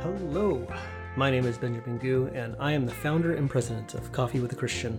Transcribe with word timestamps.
Hello, 0.00 0.64
my 1.16 1.28
name 1.28 1.44
is 1.44 1.58
Benjamin 1.58 1.98
Gu, 1.98 2.30
and 2.32 2.54
I 2.60 2.70
am 2.70 2.86
the 2.86 2.94
founder 2.94 3.34
and 3.34 3.50
president 3.50 3.94
of 3.94 4.12
Coffee 4.12 4.38
with 4.38 4.52
a 4.52 4.54
Christian. 4.54 4.96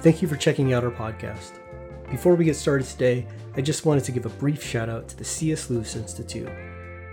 Thank 0.00 0.22
you 0.22 0.28
for 0.28 0.36
checking 0.36 0.72
out 0.72 0.84
our 0.84 0.92
podcast. 0.92 1.58
Before 2.08 2.36
we 2.36 2.44
get 2.44 2.54
started 2.54 2.86
today, 2.86 3.26
I 3.56 3.62
just 3.62 3.84
wanted 3.84 4.04
to 4.04 4.12
give 4.12 4.24
a 4.24 4.28
brief 4.28 4.62
shout 4.62 4.88
out 4.88 5.08
to 5.08 5.16
the 5.16 5.24
C.S. 5.24 5.70
Lewis 5.70 5.96
Institute. 5.96 6.48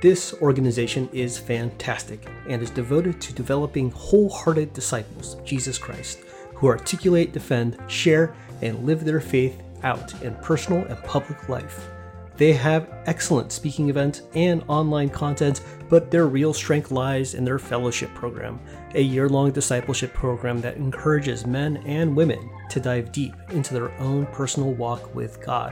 This 0.03 0.35
organization 0.35 1.09
is 1.11 1.35
fantastic 1.35 2.27
and 2.47 2.61
is 2.61 2.69
devoted 2.69 3.19
to 3.21 3.33
developing 3.33 3.89
wholehearted 3.89 4.71
disciples 4.73 5.33
of 5.33 5.43
Jesus 5.43 5.79
Christ 5.79 6.19
who 6.53 6.67
articulate, 6.67 7.33
defend, 7.33 7.75
share, 7.87 8.35
and 8.61 8.85
live 8.85 9.03
their 9.03 9.19
faith 9.19 9.63
out 9.81 10.21
in 10.21 10.35
personal 10.35 10.85
and 10.85 11.03
public 11.03 11.49
life. 11.49 11.89
They 12.35 12.53
have 12.53 12.89
excellent 13.05 13.51
speaking 13.51 13.89
events 13.89 14.23
and 14.33 14.63
online 14.67 15.09
content, 15.09 15.61
but 15.93 16.09
their 16.09 16.25
real 16.25 16.55
strength 16.55 16.89
lies 16.89 17.35
in 17.35 17.45
their 17.45 17.59
fellowship 17.59 18.11
program, 18.15 18.59
a 18.95 19.01
year 19.03 19.29
long 19.29 19.51
discipleship 19.51 20.11
program 20.11 20.59
that 20.59 20.75
encourages 20.75 21.45
men 21.45 21.77
and 21.85 22.15
women 22.15 22.49
to 22.67 22.79
dive 22.79 23.11
deep 23.11 23.35
into 23.51 23.75
their 23.75 23.91
own 23.99 24.25
personal 24.25 24.73
walk 24.73 25.13
with 25.13 25.39
God. 25.45 25.71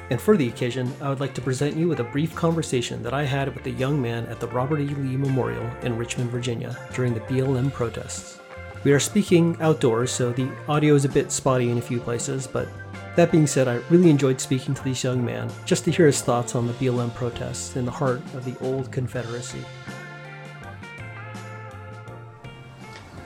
And 0.09 0.19
for 0.19 0.35
the 0.35 0.47
occasion, 0.47 0.91
I 1.01 1.09
would 1.09 1.19
like 1.19 1.35
to 1.35 1.41
present 1.41 1.75
you 1.75 1.87
with 1.87 1.99
a 1.99 2.03
brief 2.03 2.33
conversation 2.35 3.03
that 3.03 3.13
I 3.13 3.23
had 3.23 3.53
with 3.53 3.65
a 3.67 3.71
young 3.71 4.01
man 4.01 4.25
at 4.25 4.39
the 4.39 4.47
Robert 4.47 4.79
E. 4.79 4.87
Lee 4.87 5.15
Memorial 5.15 5.69
in 5.83 5.97
Richmond, 5.97 6.31
Virginia 6.31 6.75
during 6.93 7.13
the 7.13 7.19
BLM 7.21 7.71
protests. 7.71 8.39
We 8.83 8.91
are 8.91 8.99
speaking 8.99 9.55
outdoors, 9.59 10.11
so 10.11 10.31
the 10.31 10.49
audio 10.67 10.95
is 10.95 11.05
a 11.05 11.09
bit 11.09 11.31
spotty 11.31 11.69
in 11.69 11.77
a 11.77 11.81
few 11.81 11.99
places, 11.99 12.47
but 12.47 12.67
that 13.15 13.31
being 13.31 13.45
said, 13.45 13.67
I 13.67 13.75
really 13.89 14.09
enjoyed 14.09 14.39
speaking 14.39 14.73
to 14.73 14.83
this 14.83 15.03
young 15.03 15.23
man 15.23 15.51
just 15.65 15.83
to 15.85 15.91
hear 15.91 16.07
his 16.07 16.21
thoughts 16.21 16.55
on 16.55 16.65
the 16.65 16.73
BLM 16.73 17.13
protests 17.13 17.75
in 17.75 17.85
the 17.85 17.91
heart 17.91 18.21
of 18.33 18.45
the 18.45 18.57
old 18.65 18.91
Confederacy. 18.91 19.63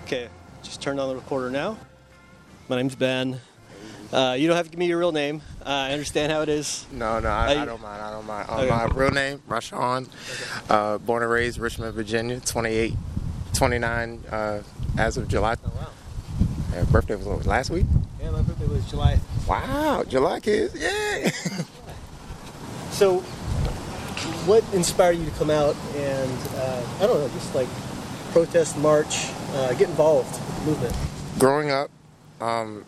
Okay, 0.04 0.28
just 0.64 0.82
turned 0.82 1.00
on 1.00 1.10
the 1.10 1.16
recorder 1.16 1.50
now. 1.50 1.78
My 2.68 2.76
name's 2.76 2.96
Ben. 2.96 3.40
Uh, 4.12 4.36
you 4.38 4.48
don't 4.48 4.58
have 4.58 4.66
to 4.66 4.72
give 4.72 4.80
me 4.80 4.88
your 4.88 5.00
real 5.00 5.12
name. 5.12 5.42
Uh, 5.66 5.70
I 5.70 5.92
understand 5.94 6.30
how 6.30 6.42
it 6.42 6.50
is. 6.50 6.86
No, 6.92 7.20
no, 7.20 7.30
I, 7.30 7.62
I, 7.62 7.66
don't 7.66 7.82
mind. 7.82 8.02
I 8.02 8.12
don't 8.12 8.28
mind. 8.28 8.50
okay. 8.50 8.70
My 8.70 8.86
real 8.88 9.12
name, 9.12 9.42
Rashawn, 9.48 10.08
okay. 10.08 10.66
uh, 10.70 10.98
born 10.98 11.24
and 11.24 11.32
raised 11.32 11.58
Richmond, 11.58 11.96
Virginia, 11.96 12.42
28, 12.42 12.94
29 13.54 14.24
uh, 14.30 14.60
as 14.98 15.16
of 15.16 15.30
July. 15.30 15.56
Oh, 15.66 15.72
wow. 15.74 15.90
Yeah, 16.74 16.84
birthday 16.92 17.16
was 17.16 17.26
what, 17.26 17.46
last 17.46 17.70
week? 17.70 17.86
Yeah, 18.22 18.32
my 18.32 18.42
birthday 18.42 18.68
was 18.68 18.90
July. 18.90 19.20
Wow, 19.48 20.04
July 20.06 20.42
kids, 20.42 20.76
yeah. 20.76 21.30
so, 22.92 23.20
what 24.46 24.66
inspired 24.74 25.18
you 25.18 25.24
to 25.26 25.32
come 25.32 25.50
out 25.50 25.78
and, 25.96 26.38
uh, 26.56 26.86
I 27.00 27.08
don't 27.08 27.20
know, 27.20 27.30
just 27.30 27.56
like 27.56 27.70
protest, 28.34 28.78
march, 28.80 29.28
uh, 29.54 29.74
get 29.76 29.88
involved 29.88 30.30
with 30.32 30.60
the 30.60 30.66
movement? 30.72 30.96
Growing 31.40 31.72
up, 31.72 31.90
um, 32.42 32.84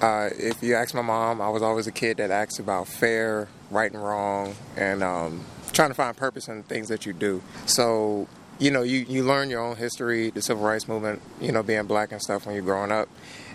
uh, 0.00 0.30
if 0.32 0.62
you 0.62 0.74
ask 0.74 0.94
my 0.94 1.02
mom, 1.02 1.40
I 1.40 1.48
was 1.48 1.62
always 1.62 1.86
a 1.86 1.92
kid 1.92 2.16
that 2.18 2.30
asked 2.30 2.58
about 2.58 2.88
fair, 2.88 3.48
right 3.70 3.92
and 3.92 4.02
wrong, 4.02 4.54
and 4.76 5.02
um, 5.02 5.44
trying 5.72 5.90
to 5.90 5.94
find 5.94 6.16
purpose 6.16 6.48
in 6.48 6.58
the 6.58 6.62
things 6.62 6.88
that 6.88 7.04
you 7.04 7.12
do. 7.12 7.42
So, 7.66 8.26
you 8.58 8.70
know, 8.70 8.82
you, 8.82 9.00
you 9.00 9.24
learn 9.24 9.50
your 9.50 9.60
own 9.60 9.76
history, 9.76 10.30
the 10.30 10.42
civil 10.42 10.64
rights 10.64 10.88
movement, 10.88 11.20
you 11.40 11.52
know, 11.52 11.62
being 11.62 11.84
black 11.84 12.12
and 12.12 12.20
stuff 12.20 12.46
when 12.46 12.54
you're 12.54 12.64
growing 12.64 12.90
up. 12.90 13.08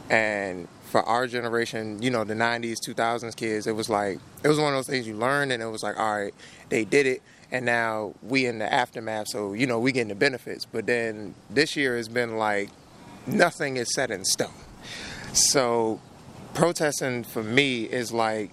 And 0.09 0.67
for 0.85 1.01
our 1.01 1.25
generation, 1.25 2.01
you 2.01 2.11
know, 2.11 2.23
the 2.23 2.35
90s, 2.35 2.77
2000s 2.87 3.35
kids, 3.35 3.65
it 3.65 3.75
was 3.75 3.89
like, 3.89 4.19
it 4.43 4.47
was 4.47 4.59
one 4.59 4.73
of 4.73 4.77
those 4.77 4.87
things 4.87 5.07
you 5.07 5.15
learned, 5.15 5.51
and 5.51 5.63
it 5.63 5.67
was 5.67 5.81
like, 5.81 5.99
all 5.99 6.15
right, 6.15 6.33
they 6.69 6.85
did 6.85 7.07
it, 7.07 7.23
and 7.51 7.65
now 7.65 8.13
we 8.21 8.45
in 8.45 8.59
the 8.59 8.71
aftermath, 8.71 9.29
so, 9.29 9.53
you 9.53 9.65
know, 9.65 9.79
we 9.79 9.91
getting 9.91 10.09
the 10.09 10.15
benefits. 10.15 10.65
But 10.65 10.85
then 10.85 11.33
this 11.49 11.75
year 11.75 11.97
has 11.97 12.07
been 12.07 12.37
like, 12.37 12.69
nothing 13.25 13.77
is 13.77 13.91
set 13.95 14.11
in 14.11 14.23
stone. 14.23 14.53
So 15.33 15.99
protesting 16.55 17.23
for 17.23 17.43
me 17.43 17.83
is 17.83 18.11
like 18.11 18.49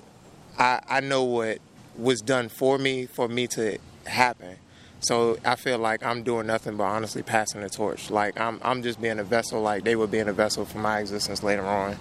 I, 0.59 0.81
I 0.89 1.01
know 1.01 1.25
what 1.25 1.59
was 1.97 2.21
done 2.21 2.49
for 2.49 2.77
me 2.77 3.07
for 3.07 3.29
me 3.29 3.47
to 3.49 3.79
happen. 4.07 4.57
So 5.01 5.37
I 5.45 5.57
feel 5.57 5.79
like 5.79 6.05
I'm 6.05 6.23
doing 6.23 6.47
nothing 6.47 6.77
but 6.77 6.85
honestly 6.85 7.25
passing 7.25 7.61
the 7.61 7.69
torch. 7.69 8.09
Like 8.09 8.39
I'm, 8.39 8.61
I'm 8.63 8.85
just 8.85 9.01
being 9.01 9.19
a 9.19 9.25
vessel, 9.25 9.61
like 9.61 9.83
they 9.83 9.97
were 9.97 10.07
being 10.07 10.29
a 10.29 10.33
vessel 10.33 10.65
for 10.65 10.79
my 10.79 11.01
existence 11.01 11.43
later 11.43 11.65
on. 11.65 11.97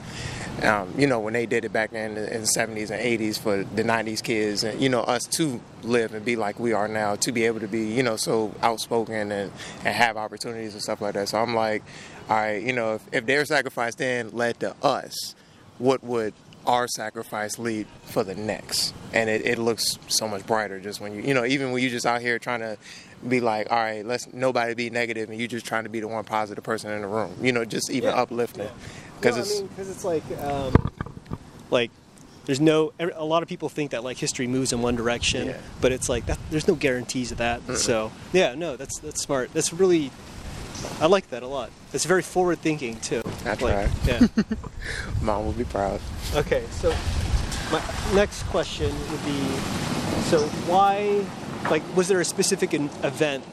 Um, 0.62 0.94
you 0.96 1.08
know, 1.08 1.20
when 1.20 1.34
they 1.34 1.48
did 1.48 1.66
it 1.66 1.74
back 1.74 1.92
then 1.92 2.12
in 2.16 2.42
the 2.42 2.48
70s 2.48 2.92
and 2.92 3.02
80s 3.02 3.40
for 3.40 3.64
the 3.64 3.84
90s 3.84 4.22
kids, 4.22 4.64
and 4.64 4.80
you 4.80 4.90
know, 4.90 5.02
us 5.02 5.24
to 5.24 5.60
live 5.82 6.14
and 6.14 6.24
be 6.24 6.36
like 6.36 6.60
we 6.60 6.74
are 6.74 6.88
now, 6.88 7.16
to 7.16 7.32
be 7.32 7.46
able 7.46 7.60
to 7.62 7.68
be, 7.68 7.88
you 7.88 8.04
know, 8.04 8.18
so 8.18 8.54
outspoken 8.62 9.32
and, 9.32 9.52
and 9.84 9.96
have 9.96 10.16
opportunities 10.16 10.74
and 10.74 10.84
stuff 10.84 11.02
like 11.02 11.16
that. 11.16 11.30
So 11.30 11.40
I'm 11.40 11.56
like, 11.56 11.82
all 12.30 12.36
right, 12.36 12.62
you 12.62 12.74
know, 12.74 12.96
if, 12.96 13.02
if 13.12 13.26
their 13.26 13.46
sacrifice 13.46 13.96
then 13.96 14.30
led 14.32 14.60
to 14.60 14.76
us, 14.84 15.34
what 15.82 16.04
would 16.04 16.34
our 16.66 16.88
sacrifice 16.88 17.58
lead 17.58 17.88
for 18.04 18.24
the 18.24 18.36
next? 18.36 18.94
And 19.14 19.30
it, 19.30 19.46
it 19.46 19.58
looks 19.58 19.98
so 20.08 20.28
much 20.28 20.46
brighter 20.46 20.80
just 20.80 21.02
when 21.02 21.14
you, 21.14 21.22
you 21.22 21.34
know, 21.34 21.44
even 21.44 21.72
when 21.72 21.82
you're 21.82 21.92
just 21.92 22.06
out 22.06 22.22
here 22.22 22.38
trying 22.40 22.60
to 22.60 22.78
be 23.28 23.42
like, 23.42 23.72
all 23.72 23.78
right, 23.78 24.06
let's 24.06 24.32
nobody 24.34 24.74
be 24.74 24.90
negative, 24.90 25.30
and 25.30 25.40
you 25.40 25.48
just 25.48 25.66
trying 25.66 25.84
to 25.84 25.90
be 25.90 26.00
the 26.00 26.08
one 26.08 26.24
positive 26.24 26.64
person 26.64 26.92
in 26.92 27.02
the 27.02 27.08
room. 27.08 27.36
You 27.42 27.52
know, 27.52 27.66
just 27.66 27.90
even 27.90 28.10
yeah. 28.10 28.22
uplifting. 28.22 28.70
Because 29.20 29.38
yeah. 29.38 29.60
no, 29.60 29.66
it's 29.66 29.76
because 29.76 30.06
I 30.06 30.10
mean, 30.10 30.22
it's 30.22 30.30
like, 30.30 30.40
um, 30.40 30.92
like 31.70 31.92
there's 32.46 32.60
no. 32.60 32.94
A 33.00 33.24
lot 33.26 33.44
of 33.44 33.50
people 33.50 33.70
think 33.70 33.92
that 33.92 34.04
like 34.04 34.18
history 34.18 34.48
moves 34.48 34.74
in 34.74 34.82
one 34.82 34.96
direction, 34.96 35.50
yeah. 35.50 35.58
but 35.82 35.92
it's 35.92 36.10
like 36.10 36.26
that, 36.28 36.40
there's 36.50 36.68
no 36.68 36.76
guarantees 36.76 37.32
of 37.32 37.38
that. 37.38 37.62
Mm-hmm. 37.62 37.76
So 37.76 38.12
yeah, 38.34 38.56
no, 38.56 38.76
that's 38.76 39.00
that's 39.00 39.22
smart. 39.22 39.54
That's 39.54 39.72
really 39.72 40.12
I 41.00 41.08
like 41.08 41.30
that 41.30 41.44
a 41.44 41.48
lot. 41.48 41.72
It's 41.94 42.06
very 42.06 42.22
forward 42.22 42.60
thinking 42.60 43.00
too. 43.00 43.22
I 43.46 43.56
try. 43.56 43.84
Like, 43.84 43.92
yeah. 44.06 44.28
Mom 45.22 45.46
will 45.46 45.54
be 45.54 45.64
proud. 45.64 46.00
Okay, 46.36 46.64
so 46.72 46.94
my 47.72 47.82
next 48.14 48.44
question 48.44 48.94
would 49.10 49.26
be, 49.26 49.42
so 50.24 50.42
why, 50.68 51.26
like, 51.70 51.84
was 51.96 52.08
there 52.08 52.20
a 52.20 52.26
specific 52.26 52.74
event 52.74 53.44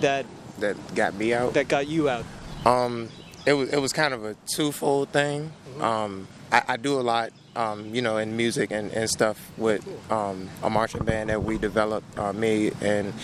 that 0.00 0.26
that 0.58 0.76
got 0.94 1.14
me 1.14 1.32
out? 1.32 1.54
That 1.54 1.68
got 1.68 1.88
you 1.88 2.08
out? 2.08 2.24
Um, 2.64 3.08
it 3.46 3.54
was 3.54 3.70
it 3.70 3.78
was 3.78 3.92
kind 3.92 4.14
of 4.14 4.24
a 4.24 4.34
twofold 4.46 5.10
thing. 5.10 5.52
Mm-hmm. 5.72 5.82
Um, 5.82 6.28
I, 6.52 6.62
I, 6.68 6.76
do 6.76 6.98
a 6.98 7.02
lot, 7.02 7.30
um, 7.54 7.94
you 7.94 8.02
know, 8.02 8.16
in 8.16 8.36
music 8.36 8.70
and, 8.72 8.90
and 8.92 9.08
stuff 9.08 9.50
with 9.56 9.86
um, 10.10 10.48
a 10.62 10.70
marching 10.70 11.04
band 11.04 11.30
that 11.30 11.42
we 11.42 11.58
developed, 11.58 12.18
uh, 12.18 12.32
me 12.32 12.72
and 12.80 13.14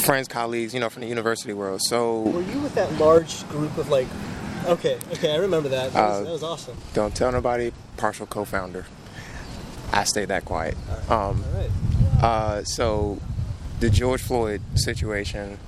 friends, 0.00 0.26
colleagues, 0.26 0.72
you 0.72 0.80
know, 0.80 0.88
from 0.88 1.02
the 1.02 1.08
university 1.08 1.52
world. 1.52 1.80
So 1.82 2.22
were 2.22 2.42
you 2.42 2.60
with 2.60 2.74
that 2.74 2.92
large 2.98 3.46
group 3.48 3.76
of 3.76 3.88
like? 3.90 4.08
Okay, 4.66 4.98
okay, 5.12 5.32
I 5.32 5.36
remember 5.36 5.68
that. 5.70 5.92
That 5.92 6.08
was, 6.08 6.20
uh, 6.20 6.24
that 6.24 6.32
was 6.32 6.42
awesome. 6.42 6.76
Don't 6.94 7.14
tell 7.14 7.32
nobody. 7.32 7.72
Partial 7.96 8.26
co-founder. 8.26 8.86
I 9.92 10.04
stay 10.04 10.24
that 10.26 10.44
quiet. 10.44 10.76
All 10.88 10.96
right. 10.96 11.10
Um, 11.10 11.44
All 11.44 11.60
right. 11.60 11.70
Uh, 12.22 12.64
so 12.64 13.18
the 13.80 13.90
George 13.90 14.22
Floyd 14.22 14.62
situation. 14.74 15.58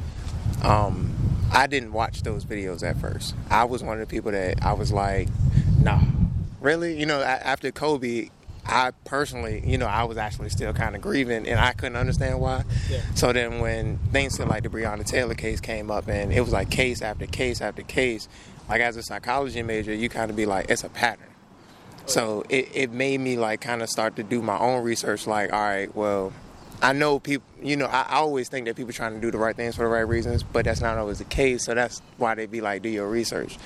Um, 0.62 1.14
I 1.52 1.66
didn't 1.66 1.92
watch 1.92 2.22
those 2.22 2.44
videos 2.44 2.82
at 2.82 2.96
first. 2.98 3.34
I 3.50 3.64
was 3.64 3.82
one 3.82 4.00
of 4.00 4.08
the 4.08 4.10
people 4.10 4.32
that 4.32 4.64
I 4.64 4.72
was 4.72 4.90
like, 4.92 5.28
nah, 5.80 6.00
really? 6.60 6.98
You 6.98 7.04
know, 7.04 7.20
after 7.20 7.70
Kobe, 7.70 8.30
I 8.64 8.92
personally, 9.04 9.62
you 9.66 9.76
know, 9.76 9.86
I 9.86 10.04
was 10.04 10.16
actually 10.16 10.48
still 10.50 10.72
kind 10.72 10.94
of 10.94 11.02
grieving, 11.02 11.46
and 11.48 11.60
I 11.60 11.72
couldn't 11.72 11.96
understand 11.96 12.40
why. 12.40 12.64
Yeah. 12.88 13.00
So 13.14 13.32
then, 13.32 13.60
when 13.60 13.98
things 14.12 14.38
like 14.40 14.62
the 14.62 14.68
Breonna 14.68 15.04
Taylor 15.04 15.34
case 15.34 15.60
came 15.60 15.90
up, 15.90 16.08
and 16.08 16.32
it 16.32 16.40
was 16.40 16.52
like 16.52 16.70
case 16.70 17.02
after 17.02 17.26
case 17.26 17.60
after 17.60 17.82
case, 17.82 18.28
like 18.68 18.80
as 18.80 18.96
a 18.96 19.02
psychology 19.02 19.62
major, 19.62 19.92
you 19.92 20.08
kind 20.08 20.30
of 20.30 20.36
be 20.36 20.46
like, 20.46 20.70
it's 20.70 20.84
a 20.84 20.88
pattern. 20.88 21.26
So 22.06 22.44
it, 22.48 22.68
it 22.74 22.90
made 22.92 23.20
me 23.20 23.36
like 23.36 23.60
kind 23.60 23.82
of 23.82 23.88
start 23.88 24.16
to 24.16 24.22
do 24.22 24.42
my 24.42 24.58
own 24.58 24.82
research. 24.82 25.26
Like, 25.26 25.52
all 25.52 25.60
right, 25.60 25.94
well, 25.94 26.32
I 26.82 26.92
know 26.92 27.20
people, 27.20 27.46
you 27.62 27.76
know, 27.76 27.86
I, 27.86 28.02
I 28.08 28.16
always 28.16 28.48
think 28.48 28.66
that 28.66 28.74
people 28.74 28.92
trying 28.92 29.14
to 29.14 29.20
do 29.20 29.30
the 29.30 29.38
right 29.38 29.54
things 29.54 29.76
for 29.76 29.82
the 29.82 29.88
right 29.88 30.00
reasons, 30.00 30.42
but 30.42 30.64
that's 30.64 30.80
not 30.80 30.98
always 30.98 31.18
the 31.18 31.24
case. 31.24 31.64
So 31.64 31.74
that's 31.74 32.02
why 32.18 32.34
they 32.34 32.46
be 32.46 32.60
like, 32.60 32.82
do 32.82 32.88
your 32.88 33.08
research. 33.08 33.56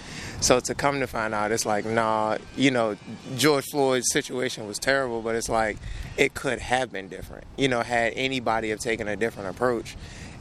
So 0.42 0.60
to 0.60 0.74
come 0.74 1.00
to 1.00 1.06
find 1.06 1.32
out, 1.32 1.50
it's 1.50 1.64
like, 1.64 1.86
nah, 1.86 2.36
you 2.56 2.70
know, 2.70 2.96
George 3.36 3.64
Floyd's 3.72 4.12
situation 4.12 4.66
was 4.66 4.78
terrible, 4.78 5.22
but 5.22 5.34
it's 5.34 5.48
like 5.48 5.78
it 6.18 6.34
could 6.34 6.58
have 6.58 6.92
been 6.92 7.08
different. 7.08 7.44
You 7.56 7.68
know, 7.68 7.80
had 7.80 8.12
anybody 8.16 8.68
have 8.68 8.80
taken 8.80 9.08
a 9.08 9.16
different 9.16 9.48
approach. 9.48 9.96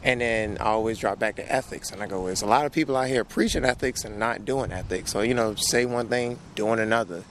And 0.05 0.21
then 0.21 0.57
I 0.61 0.65
always 0.65 0.99
drop 0.99 1.19
back 1.19 1.35
to 1.37 1.51
ethics, 1.51 1.91
and 1.91 2.01
I 2.01 2.07
go, 2.07 2.27
there's 2.27 2.43
a 2.43 2.45
lot 2.45 2.65
of 2.65 2.71
people 2.71 2.95
out 2.95 3.07
here 3.07 3.23
preaching 3.23 3.65
ethics 3.65 4.05
and 4.05 4.17
not 4.17 4.45
doing 4.45 4.71
ethics. 4.71 5.11
So 5.11 5.21
you 5.21 5.33
know, 5.33 5.55
say 5.55 5.85
one 5.85 6.07
thing, 6.07 6.39
doing 6.53 6.79
another. 6.79 7.23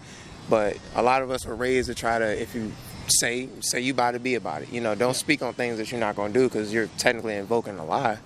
But 0.50 0.76
a 0.94 1.02
lot 1.02 1.22
of 1.22 1.30
us 1.30 1.46
were 1.46 1.54
raised 1.54 1.88
to 1.88 1.94
try 1.94 2.18
to, 2.18 2.42
if 2.42 2.54
you 2.54 2.72
say 3.08 3.48
say 3.60 3.80
you 3.80 3.92
about 3.92 4.12
to 4.12 4.18
be 4.18 4.34
about 4.34 4.62
it. 4.62 4.72
You 4.72 4.80
know, 4.80 4.94
don't 4.94 5.14
speak 5.14 5.42
on 5.42 5.54
things 5.54 5.78
that 5.78 5.90
you're 5.90 6.00
not 6.00 6.16
going 6.16 6.32
to 6.32 6.38
do 6.38 6.48
because 6.48 6.72
you're 6.72 6.88
technically 6.98 7.36
invoking 7.36 7.78
a 7.78 7.84
lie. 7.84 8.18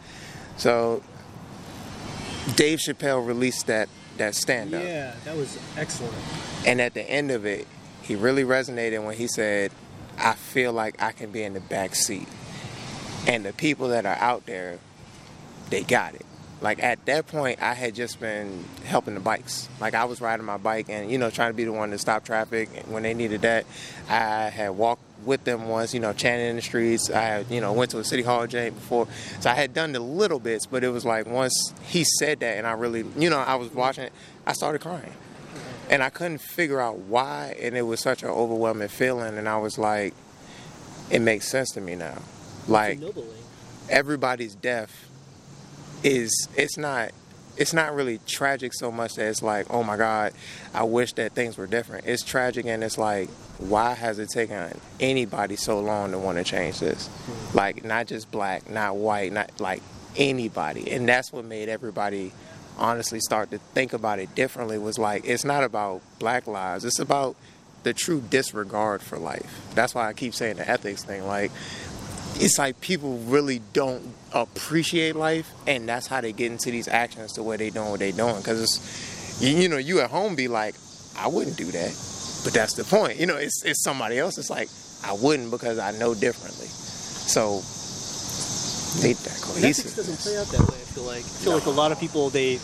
So 0.57 1.03
Dave 2.57 2.79
Chappelle 2.79 3.25
released 3.25 3.67
that 3.67 3.89
that 4.17 4.35
stand 4.35 4.75
up. 4.75 4.83
Yeah, 4.83 5.15
that 5.25 5.37
was 5.37 5.59
excellent. 5.77 6.15
And 6.67 6.81
at 6.81 6.95
the 6.95 7.09
end 7.09 7.31
of 7.31 7.47
it, 7.47 7.67
he 8.03 8.17
really 8.17 8.45
resonated 8.45 9.05
when 9.05 9.17
he 9.17 9.29
said, 9.29 9.73
"I 10.19 10.33
feel 10.33 10.73
like 10.73 11.01
I 11.01 11.13
can 11.13 11.31
be 11.31 11.43
in 11.43 11.55
the 11.55 11.61
back 11.61 11.95
seat." 11.95 12.29
And 13.27 13.45
the 13.45 13.53
people 13.53 13.89
that 13.89 14.07
are 14.07 14.17
out 14.17 14.47
there, 14.47 14.79
they 15.71 15.83
got 15.83 16.15
it. 16.15 16.25
Like 16.61 16.83
at 16.83 17.05
that 17.07 17.29
point 17.29 17.63
i 17.63 17.73
had 17.73 17.95
just 17.95 18.19
been 18.19 18.65
helping 18.85 19.15
the 19.15 19.21
bikes. 19.21 19.69
Like 19.81 19.95
i 19.95 20.05
was 20.05 20.21
riding 20.21 20.45
my 20.45 20.57
bike 20.57 20.87
and 20.89 21.11
you 21.11 21.19
know 21.19 21.31
trying 21.31 21.51
to 21.51 21.55
be 21.55 21.65
the 21.65 21.73
one 21.73 21.91
to 21.91 21.99
stop 21.99 22.25
traffic 22.25 22.69
when 22.89 23.05
they 23.05 23.15
needed 23.15 23.43
that. 23.43 23.65
I 24.09 24.51
had 24.51 24.71
walked 24.71 25.03
with 25.25 25.45
them 25.45 25.69
once 25.69 25.95
you 25.95 26.01
know 26.01 26.13
chanting 26.13 26.49
in 26.49 26.57
the 26.57 26.63
streets. 26.63 27.11
I 27.11 27.45
you 27.49 27.61
know 27.61 27.73
went 27.73 27.93
to 27.93 27.99
a 27.99 28.05
city 28.05 28.23
hall 28.23 28.47
jam 28.47 28.75
before. 28.75 29.07
So 29.41 29.51
i 29.51 29.55
had 29.55 29.73
done 29.73 29.93
the 29.93 30.01
little 30.01 30.41
bits 30.41 30.67
but 30.67 30.83
it 30.83 30.89
was 30.89 31.05
like 31.05 31.27
once 31.27 31.73
he 31.85 32.05
said 32.05 32.41
that 32.41 32.57
and 32.59 32.67
i 32.67 32.73
really 32.73 33.05
you 33.17 33.31
know 33.31 33.39
i 33.39 33.55
was 33.55 33.73
watching 33.73 34.05
it 34.05 34.13
i 34.47 34.53
started 34.53 34.81
crying. 34.81 35.13
And 35.91 36.03
i 36.03 36.11
couldn't 36.11 36.39
figure 36.39 36.81
out 36.81 36.99
why 36.99 37.57
and 37.61 37.77
it 37.77 37.83
was 37.83 38.01
such 38.01 38.23
an 38.23 38.31
overwhelming 38.31 38.89
feeling 38.89 39.39
and 39.39 39.49
i 39.49 39.57
was 39.57 39.79
like 39.79 40.13
it 41.09 41.21
makes 41.21 41.49
sense 41.49 41.71
to 41.73 41.81
me 41.81 41.95
now 41.95 42.21
like 42.69 43.01
everybody's 43.89 44.55
deaf 44.55 45.09
is 46.03 46.49
it's 46.57 46.77
not 46.77 47.11
it's 47.59 47.73
not 47.73 47.95
really 47.95 48.21
tragic 48.27 48.73
so 48.73 48.93
much 48.93 49.17
that 49.17 49.27
it's 49.27 49.43
like, 49.43 49.67
oh 49.69 49.83
my 49.83 49.97
God, 49.97 50.33
I 50.73 50.85
wish 50.85 51.15
that 51.15 51.33
things 51.33 51.59
were 51.59 51.67
different. 51.67 52.07
It's 52.07 52.23
tragic 52.23 52.67
and 52.67 52.85
it's 52.85 52.97
like, 52.97 53.29
why 53.59 53.95
has 53.95 54.21
it 54.21 54.29
taken 54.29 54.81
anybody 55.01 55.57
so 55.57 55.81
long 55.81 56.13
to 56.13 56.19
want 56.19 56.39
to 56.39 56.45
change 56.45 56.79
this? 56.79 57.09
Mm-hmm. 57.09 57.57
Like, 57.59 57.85
not 57.85 58.07
just 58.07 58.31
black, 58.31 58.71
not 58.71 58.97
white, 58.97 59.33
not 59.33 59.61
like 59.61 59.83
anybody. 60.17 60.91
And 60.93 61.09
that's 61.09 61.33
what 61.33 61.45
made 61.45 61.69
everybody 61.69 62.33
honestly 62.79 63.19
start 63.19 63.51
to 63.51 63.59
think 63.59 63.93
about 63.93 64.21
it 64.21 64.33
differently 64.37 64.79
was 64.79 64.97
like, 64.97 65.27
it's 65.27 65.45
not 65.45 65.65
about 65.65 66.01
black 66.21 66.47
lives, 66.47 66.85
it's 66.85 67.01
about 67.01 67.35
the 67.83 67.93
true 67.93 68.21
disregard 68.21 69.03
for 69.03 69.19
life. 69.19 69.67
That's 69.75 69.95
why 69.95 70.09
I 70.09 70.13
keep 70.13 70.35
saying 70.35 70.57
the 70.57 70.69
ethics 70.69 71.03
thing. 71.03 71.27
Like, 71.27 71.51
it's 72.37 72.59
like 72.59 72.81
people 72.81 73.19
really 73.19 73.61
don't 73.73 74.15
appreciate 74.33 75.17
life, 75.17 75.51
and 75.67 75.89
that's 75.89 76.07
how 76.07 76.21
they 76.21 76.33
get 76.33 76.53
into 76.53 76.71
these 76.71 76.89
actions 76.89 77.33
to 77.35 77.43
where 77.43 77.57
they 77.59 77.71
doing 77.71 77.91
what 77.91 78.01
they 78.01 78.13
doing. 78.13 78.37
Because 78.37 79.39
you, 79.41 79.57
you 79.57 79.69
know, 79.69 79.79
you 79.79 80.01
at 80.01 80.11
home 80.11 80.37
be 80.37 80.49
like, 80.49 80.75
I 81.17 81.29
wouldn't 81.29 81.57
do 81.57 81.67
that, 81.67 81.91
but 82.45 82.53
that's 82.53 82.75
the 82.75 82.85
point. 82.85 83.19
You 83.19 83.27
know, 83.27 83.37
it's 83.37 83.65
it's 83.65 83.83
somebody 83.83 84.19
else. 84.19 84.39
It's 84.39 84.51
like 84.51 84.69
I 85.05 85.13
wouldn't 85.13 85.51
because 85.51 85.79
I 85.79 85.93
know 85.93 86.15
differently. 86.15 86.67
So 86.67 87.63
need 89.03 89.17
that 89.17 89.41
cohesive. 89.43 89.95
doesn't 89.95 90.19
play 90.19 90.39
out 90.39 90.47
that 90.47 90.61
way. 90.61 90.77
I 90.77 90.87
feel 90.93 91.05
like 91.05 91.19
I 91.19 91.43
feel 91.43 91.53
no. 91.53 91.59
like 91.59 91.67
a 91.67 91.71
lot 91.71 91.93
of 91.93 92.01
people 92.01 92.31
they 92.31 92.59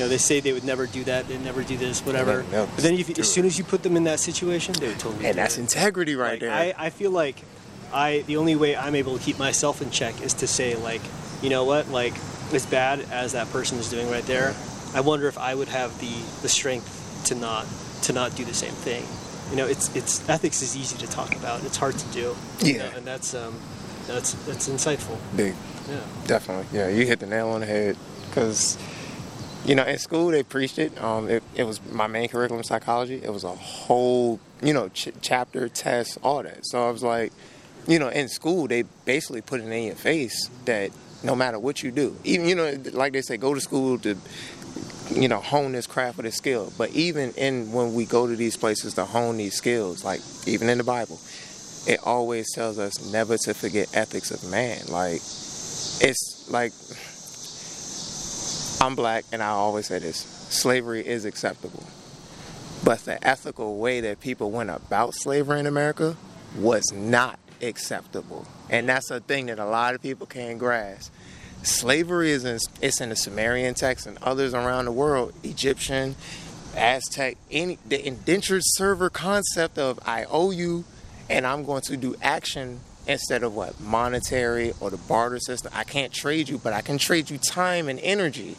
you 0.00 0.06
know, 0.06 0.08
they 0.08 0.18
say 0.18 0.40
they 0.40 0.54
would 0.54 0.64
never 0.64 0.86
do 0.86 1.04
that, 1.04 1.28
they 1.28 1.36
never 1.36 1.62
do 1.62 1.76
this, 1.76 2.00
whatever. 2.06 2.42
No, 2.50 2.66
but 2.74 2.82
then, 2.82 2.94
if, 2.94 3.18
as 3.18 3.30
soon 3.30 3.44
as 3.44 3.58
you 3.58 3.64
put 3.64 3.82
them 3.82 3.96
in 3.96 4.04
that 4.04 4.18
situation, 4.18 4.74
they 4.80 4.88
would 4.88 4.98
totally. 4.98 5.26
And 5.26 5.36
that's 5.36 5.58
it. 5.58 5.62
integrity 5.62 6.14
right 6.14 6.32
like, 6.32 6.40
there. 6.40 6.50
I, 6.50 6.72
I 6.78 6.90
feel 6.90 7.10
like 7.10 7.42
I 7.92 8.22
the 8.22 8.36
only 8.36 8.56
way 8.56 8.76
I'm 8.76 8.94
able 8.94 9.18
to 9.18 9.22
keep 9.22 9.38
myself 9.38 9.82
in 9.82 9.90
check 9.90 10.20
is 10.22 10.34
to 10.34 10.46
say 10.46 10.74
like, 10.76 11.02
you 11.42 11.50
know 11.50 11.64
what, 11.64 11.88
like 11.88 12.14
as 12.52 12.66
bad 12.66 13.00
as 13.10 13.32
that 13.32 13.50
person 13.50 13.78
is 13.78 13.88
doing 13.90 14.10
right 14.10 14.24
there, 14.26 14.54
I 14.94 15.00
wonder 15.00 15.28
if 15.28 15.38
I 15.38 15.54
would 15.54 15.68
have 15.68 15.98
the 16.00 16.12
the 16.42 16.48
strength 16.48 17.22
to 17.26 17.34
not 17.34 17.66
to 18.02 18.12
not 18.12 18.36
do 18.36 18.44
the 18.44 18.54
same 18.54 18.72
thing. 18.72 19.04
You 19.50 19.56
know, 19.56 19.66
it's 19.66 19.94
it's 19.96 20.28
ethics 20.28 20.62
is 20.62 20.76
easy 20.76 20.96
to 20.98 21.06
talk 21.06 21.34
about. 21.36 21.64
It's 21.64 21.76
hard 21.76 21.96
to 21.98 22.06
do. 22.12 22.36
Yeah, 22.60 22.66
you 22.66 22.78
know, 22.78 22.90
and 22.96 23.06
that's 23.06 23.34
um, 23.34 23.58
that's 24.06 24.32
that's 24.46 24.68
insightful. 24.68 25.18
Big. 25.36 25.54
Yeah. 25.88 26.00
Definitely. 26.26 26.66
Yeah, 26.76 26.88
you 26.88 27.06
hit 27.06 27.18
the 27.18 27.26
nail 27.26 27.48
on 27.48 27.60
the 27.60 27.66
head 27.66 27.96
because 28.26 28.78
you 29.64 29.74
know, 29.74 29.84
in 29.84 29.98
school 29.98 30.28
they 30.28 30.42
preached 30.42 30.78
it. 30.78 31.00
Um, 31.02 31.28
it, 31.28 31.42
it, 31.54 31.64
was 31.64 31.80
my 31.92 32.06
main 32.06 32.28
curriculum, 32.28 32.62
psychology. 32.62 33.20
It 33.22 33.32
was 33.32 33.44
a 33.44 33.52
whole, 33.52 34.40
you 34.62 34.72
know, 34.72 34.88
ch- 34.88 35.10
chapter, 35.20 35.68
test, 35.68 36.18
all 36.22 36.42
that. 36.42 36.66
So 36.66 36.86
I 36.86 36.90
was 36.90 37.02
like, 37.02 37.32
you 37.86 37.98
know, 37.98 38.08
in 38.08 38.28
school 38.28 38.66
they 38.68 38.82
basically 39.04 39.40
put 39.40 39.60
it 39.60 39.68
in 39.68 39.84
your 39.84 39.94
face 39.94 40.48
that 40.64 40.90
no 41.22 41.34
matter 41.34 41.58
what 41.58 41.82
you 41.82 41.90
do, 41.90 42.16
even 42.24 42.48
you 42.48 42.54
know, 42.54 42.76
like 42.92 43.12
they 43.12 43.22
say, 43.22 43.36
go 43.36 43.54
to 43.54 43.60
school 43.60 43.98
to 43.98 44.16
you 45.10 45.28
know 45.28 45.40
hone 45.40 45.72
this 45.72 45.86
craft 45.86 46.18
or 46.18 46.22
this 46.22 46.36
skill. 46.36 46.72
But 46.78 46.90
even 46.90 47.32
in 47.32 47.72
when 47.72 47.94
we 47.94 48.06
go 48.06 48.26
to 48.26 48.36
these 48.36 48.56
places 48.56 48.94
to 48.94 49.04
hone 49.04 49.36
these 49.36 49.54
skills, 49.54 50.04
like 50.04 50.20
even 50.46 50.68
in 50.68 50.78
the 50.78 50.84
Bible, 50.84 51.18
it 51.86 52.00
always 52.04 52.52
tells 52.52 52.78
us 52.78 53.12
never 53.12 53.36
to 53.38 53.54
forget 53.54 53.88
ethics 53.94 54.30
of 54.30 54.48
man. 54.50 54.80
Like 54.88 55.20
it's 56.02 56.48
like 56.50 56.72
I'm 58.82 58.94
black, 58.94 59.24
and 59.32 59.42
I 59.42 59.48
always 59.48 59.86
say 59.86 59.98
this: 59.98 60.18
slavery 60.18 61.06
is 61.06 61.24
acceptable, 61.24 61.84
but 62.84 63.00
the 63.00 63.22
ethical 63.26 63.78
way 63.78 64.00
that 64.00 64.20
people 64.20 64.50
went 64.50 64.70
about 64.70 65.14
slavery 65.14 65.60
in 65.60 65.66
America 65.66 66.16
was 66.56 66.92
not 66.92 67.38
acceptable. 67.62 68.46
And 68.68 68.88
that's 68.88 69.10
a 69.10 69.20
thing 69.20 69.46
that 69.46 69.58
a 69.58 69.64
lot 69.64 69.94
of 69.94 70.02
people 70.02 70.26
can't 70.26 70.58
grasp. 70.58 71.12
Slavery 71.62 72.30
is 72.30 72.44
in, 72.44 72.58
it's 72.80 73.00
in 73.00 73.10
the 73.10 73.16
Sumerian 73.16 73.74
text 73.74 74.06
and 74.06 74.16
others 74.22 74.54
around 74.54 74.86
the 74.86 74.92
world, 74.92 75.34
Egyptian, 75.42 76.16
Aztec, 76.76 77.36
any 77.50 77.78
the 77.86 78.04
indentured 78.06 78.62
server 78.64 79.10
concept 79.10 79.78
of 79.78 79.98
I 80.06 80.24
owe 80.24 80.50
you 80.50 80.84
and 81.28 81.46
I'm 81.46 81.64
going 81.64 81.82
to 81.82 81.96
do 81.96 82.16
action 82.22 82.80
instead 83.06 83.42
of 83.42 83.54
what 83.54 83.80
monetary 83.80 84.72
or 84.80 84.90
the 84.90 84.96
barter 84.96 85.38
system. 85.38 85.72
I 85.74 85.84
can't 85.84 86.12
trade 86.12 86.48
you, 86.48 86.58
but 86.58 86.72
I 86.72 86.80
can 86.80 86.98
trade 86.98 87.30
you 87.30 87.38
time 87.38 87.88
and 87.88 87.98
energy. 88.00 88.56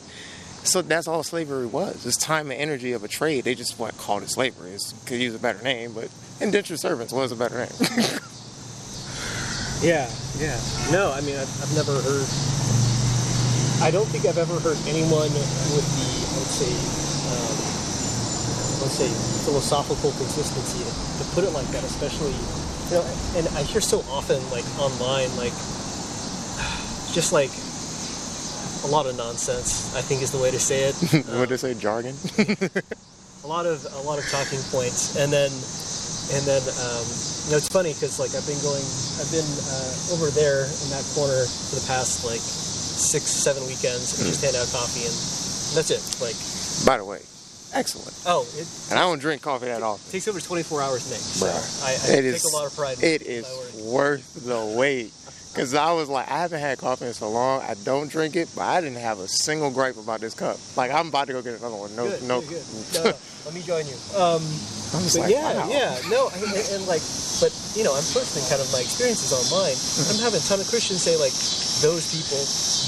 So 0.63 0.81
that's 0.81 1.07
all 1.07 1.24
slavery 1.24 1.65
was. 1.65 2.06
It's 2.06 2.18
time 2.18 2.51
and 2.51 2.59
energy 2.59 2.92
of 2.92 3.04
a 3.04 3.07
trade. 3.07 3.45
They 3.45 3.56
just 3.56 3.80
what 3.80 3.97
called 3.97 4.24
it 4.24 4.30
slavery. 4.30 4.71
It 4.71 4.94
could 5.06 5.19
use 5.19 5.33
a 5.33 5.40
better 5.40 5.64
name, 5.64 5.94
but 5.94 6.09
indentured 6.40 6.80
servants 6.80 7.14
was 7.14 7.31
a 7.31 7.35
better 7.35 7.57
name. 7.57 8.19
Yeah, 9.81 10.06
yeah. 10.38 10.59
No, 10.92 11.11
I 11.11 11.21
mean, 11.21 11.38
I've, 11.38 11.50
I've 11.61 11.73
never 11.73 11.97
heard. 12.06 12.30
I 13.81 13.90
don't 13.90 14.06
think 14.14 14.30
I've 14.30 14.38
ever 14.38 14.59
heard 14.61 14.78
anyone 14.85 15.33
with 15.73 15.88
the, 15.97 16.09
let's 16.38 16.54
say, 16.54 16.69
um, 17.33 17.57
let's 18.85 18.94
say, 18.94 19.09
philosophical 19.42 20.11
consistency 20.21 20.85
to, 20.85 20.92
to 20.94 21.26
put 21.33 21.44
it 21.44 21.50
like 21.50 21.66
that, 21.73 21.83
especially, 21.83 22.30
you 22.30 22.94
know, 22.94 23.06
and 23.33 23.47
I 23.57 23.64
hear 23.64 23.81
so 23.81 24.06
often, 24.06 24.38
like 24.52 24.66
online, 24.78 25.33
like, 25.35 25.54
just 27.18 27.33
like 27.33 27.50
a 28.85 28.88
lot 28.88 29.07
of 29.07 29.18
nonsense. 29.18 29.95
I 29.95 30.02
think 30.02 30.21
is 30.21 30.30
the 30.31 30.38
way 30.38 30.52
to 30.52 30.59
say 30.59 30.90
it. 30.90 30.95
What 31.38 31.50
to 31.50 31.57
say, 31.57 31.73
jargon? 31.73 32.16
a 33.44 33.47
lot 33.47 33.66
of 33.66 33.81
a 33.94 34.02
lot 34.06 34.19
of 34.19 34.30
talking 34.30 34.61
points, 34.69 35.18
and 35.18 35.33
then 35.33 35.50
and 36.38 36.45
then 36.45 36.61
um, 36.85 37.06
you 37.45 37.52
know 37.52 37.57
it's 37.57 37.69
funny 37.69 37.94
because 37.94 38.19
like 38.19 38.33
I've 38.36 38.45
been 38.45 38.62
going, 38.62 38.83
I've 39.18 39.31
been 39.31 39.48
uh, 39.69 40.14
over 40.14 40.30
there 40.31 40.66
in 40.66 40.88
that 40.94 41.06
corner 41.14 41.45
for 41.45 41.76
the 41.76 41.86
past 41.88 42.26
like 42.26 42.42
six, 42.42 43.26
seven 43.26 43.66
weekends, 43.66 44.19
and 44.19 44.28
mm. 44.28 44.31
just 44.31 44.44
hand 44.44 44.56
out 44.56 44.69
coffee, 44.69 45.06
and 45.10 45.16
that's 45.74 45.90
it. 45.90 46.04
Like, 46.21 46.38
by 46.86 46.98
the 46.98 47.06
way, 47.06 47.21
excellent. 47.74 48.14
Oh, 48.26 48.45
it, 48.56 48.68
and 48.90 49.00
I 49.00 49.04
don't 49.04 49.19
drink 49.19 49.42
coffee 49.42 49.69
at 49.69 49.81
all. 49.81 50.00
Takes 50.10 50.28
over 50.28 50.40
24 50.40 50.81
hours 50.81 51.04
to 51.06 51.10
make, 51.12 51.19
so 51.19 51.48
I, 51.86 51.94
I 51.94 52.21
take 52.21 52.26
is, 52.26 52.45
a 52.45 52.56
lot 52.56 52.68
of 52.68 52.76
pride. 52.76 53.00
in 53.00 53.06
It 53.06 53.21
is 53.24 53.45
worth 53.83 54.45
the 54.45 54.76
wait. 54.78 55.12
Cause 55.54 55.76
I 55.76 55.92
was 55.92 56.08
like, 56.08 56.31
I 56.31 56.40
haven't 56.40 56.62
had 56.62 56.78
coffee 56.78 57.06
in 57.06 57.14
so 57.14 57.30
long. 57.30 57.62
I 57.62 57.76
don't 57.84 58.10
drink 58.10 58.38
it, 58.38 58.48
but 58.56 58.64
I 58.64 58.80
didn't 58.80 59.00
have 59.00 59.20
a 59.20 59.28
single 59.28 59.70
gripe 59.70 59.98
about 59.98 60.22
this 60.22 60.34
cup. 60.34 60.58
Like 60.78 60.92
I'm 60.92 61.10
about 61.10 61.28
to 61.28 61.34
go 61.34 61.42
get 61.42 61.60
another 61.60 61.76
one. 61.76 61.94
No, 61.96 62.08
good, 62.08 62.24
no. 62.24 62.40
Good, 62.42 62.64
good. 62.94 62.94
no, 62.94 63.04
no. 63.12 63.18
Let 63.46 63.54
me 63.54 63.62
join 63.62 63.84
you. 63.84 63.98
Um, 64.16 64.40
but 64.94 65.02
like, 65.18 65.31
yeah, 65.31 65.56
wow. 65.56 65.72
yeah, 65.72 65.98
no, 66.12 66.30
and, 66.30 66.44
and, 66.46 66.84
like, 66.86 67.02
but 67.40 67.52
you 67.74 67.84
know, 67.84 67.96
I'm 67.96 68.06
posting 68.12 68.44
kind 68.52 68.60
of 68.62 68.68
my 68.76 68.84
experiences 68.84 69.31
online. 69.31 69.76
I'm 70.08 70.20
having 70.28 70.40
a 70.40 70.46
ton 70.46 70.60
of 70.60 70.68
Christians 70.68 71.02
say 71.04 71.16
like, 71.18 71.34
those 71.81 72.06
people, 72.12 72.38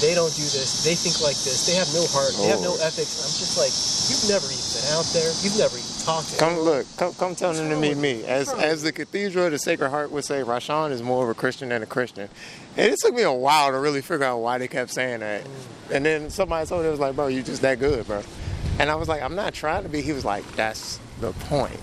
they 0.04 0.14
don't 0.14 0.32
do 0.32 0.46
this. 0.46 0.84
They 0.84 0.94
think 0.94 1.20
like 1.20 1.36
this. 1.42 1.66
They 1.66 1.74
have 1.74 1.90
no 1.92 2.06
heart. 2.12 2.36
They 2.38 2.48
have 2.48 2.62
no 2.62 2.76
ethics. 2.78 3.18
I'm 3.24 3.34
just 3.34 3.58
like, 3.58 3.72
you've 4.08 4.24
never 4.30 4.46
even 4.46 4.68
been 4.72 4.88
out 4.94 5.08
there. 5.10 5.32
You've 5.42 5.58
never 5.58 5.74
even 6.04 6.14
talk 6.14 6.24
to 6.24 6.38
Come 6.38 6.58
look, 6.58 6.86
come, 6.96 7.14
come 7.14 7.34
tell 7.34 7.52
them 7.52 7.68
to 7.70 7.76
meet 7.76 7.96
me. 7.96 8.24
As 8.24 8.52
as 8.52 8.82
the 8.82 8.92
Cathedral 8.92 9.46
of 9.46 9.52
the 9.52 9.58
Sacred 9.58 9.90
Heart 9.90 10.10
would 10.12 10.24
say, 10.24 10.42
Rashawn 10.42 10.90
is 10.90 11.02
more 11.02 11.24
of 11.24 11.30
a 11.30 11.34
Christian 11.34 11.70
than 11.70 11.82
a 11.82 11.86
Christian. 11.86 12.28
And 12.76 12.92
it 12.92 12.98
took 13.00 13.14
me 13.14 13.22
a 13.22 13.32
while 13.32 13.70
to 13.70 13.78
really 13.78 14.02
figure 14.02 14.26
out 14.26 14.38
why 14.38 14.58
they 14.58 14.68
kept 14.68 14.90
saying 14.90 15.20
that. 15.20 15.46
And 15.90 16.04
then 16.04 16.30
somebody 16.30 16.66
told 16.66 16.82
me, 16.82 16.88
it 16.88 16.90
was 16.90 17.00
like, 17.00 17.16
bro, 17.16 17.28
you 17.28 17.42
just 17.42 17.62
that 17.62 17.78
good, 17.78 18.06
bro. 18.06 18.22
And 18.78 18.90
I 18.90 18.96
was 18.96 19.08
like, 19.08 19.22
I'm 19.22 19.36
not 19.36 19.54
trying 19.54 19.84
to 19.84 19.88
be. 19.88 20.02
He 20.02 20.12
was 20.12 20.24
like, 20.24 20.44
that's 20.56 20.98
the 21.20 21.32
point. 21.32 21.78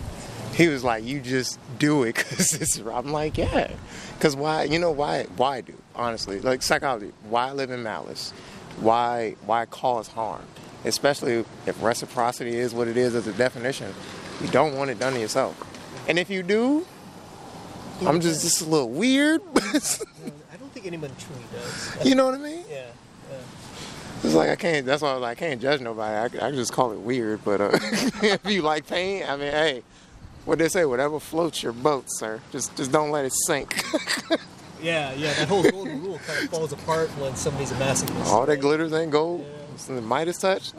He 0.53 0.67
was 0.67 0.83
like, 0.83 1.03
you 1.03 1.21
just 1.21 1.59
do 1.79 2.03
it 2.03 2.15
because 2.15 2.53
it's. 2.53 2.79
I'm 2.79 3.11
like, 3.11 3.37
yeah. 3.37 3.71
Because 4.17 4.35
why? 4.35 4.63
You 4.63 4.79
know 4.79 4.91
why? 4.91 5.23
Why 5.37 5.61
do? 5.61 5.73
Honestly, 5.95 6.39
like 6.41 6.61
psychology. 6.61 7.11
Why 7.29 7.51
live 7.51 7.71
in 7.71 7.83
malice? 7.83 8.31
Why? 8.79 9.35
Why 9.45 9.65
cause 9.65 10.07
harm? 10.07 10.43
Especially 10.85 11.45
if 11.65 11.81
reciprocity 11.81 12.55
is 12.55 12.73
what 12.73 12.87
it 12.87 12.97
is 12.97 13.15
as 13.15 13.27
a 13.27 13.33
definition. 13.33 13.93
You 14.41 14.47
don't 14.47 14.75
want 14.75 14.89
it 14.89 14.99
done 14.99 15.13
to 15.13 15.19
yourself. 15.19 15.55
And 16.07 16.17
if 16.17 16.29
you 16.29 16.41
do, 16.41 16.85
I'm 18.05 18.19
just 18.19 18.41
just 18.41 18.61
a 18.61 18.65
little 18.65 18.89
weird. 18.89 19.41
I 19.55 20.57
don't 20.57 20.71
think 20.73 20.87
anyone 20.87 21.11
truly 21.19 21.43
does. 21.53 22.05
you 22.05 22.15
know 22.15 22.25
what 22.25 22.35
I 22.35 22.39
mean? 22.39 22.63
Yeah. 22.69 22.87
yeah. 23.29 23.37
It's 24.23 24.33
like 24.33 24.49
I 24.49 24.55
can't. 24.55 24.85
That's 24.85 25.01
why 25.01 25.11
I 25.11 25.13
was 25.13 25.21
like, 25.21 25.37
I 25.37 25.39
can't 25.39 25.61
judge 25.61 25.81
nobody. 25.81 26.39
I, 26.39 26.47
I 26.47 26.51
just 26.51 26.73
call 26.73 26.91
it 26.91 26.99
weird. 26.99 27.43
But 27.45 27.61
uh, 27.61 27.69
if 27.73 28.45
you 28.45 28.63
like 28.63 28.87
pain, 28.87 29.23
I 29.27 29.35
mean, 29.35 29.51
hey, 29.51 29.83
what 30.45 30.57
they 30.57 30.69
say, 30.69 30.85
whatever 30.85 31.19
floats 31.19 31.61
your 31.61 31.73
boat, 31.73 32.05
sir. 32.07 32.41
Just 32.51 32.75
just 32.75 32.91
don't 32.91 33.11
let 33.11 33.25
it 33.25 33.33
sink. 33.45 33.83
Yeah, 34.81 35.13
yeah. 35.13 35.33
That 35.33 35.47
whole 35.47 35.61
golden 35.61 36.01
rule 36.01 36.19
kind 36.25 36.43
of 36.43 36.49
falls 36.49 36.73
apart 36.73 37.09
when 37.19 37.35
somebody's 37.35 37.71
a 37.71 37.75
masochist. 37.75 38.25
All 38.25 38.45
that 38.45 38.57
glitters 38.57 38.91
ain't 38.93 39.11
gold. 39.11 39.41
Yeah. 39.41 39.60
The 39.87 40.01
Midas 40.01 40.37
touch. 40.37 40.71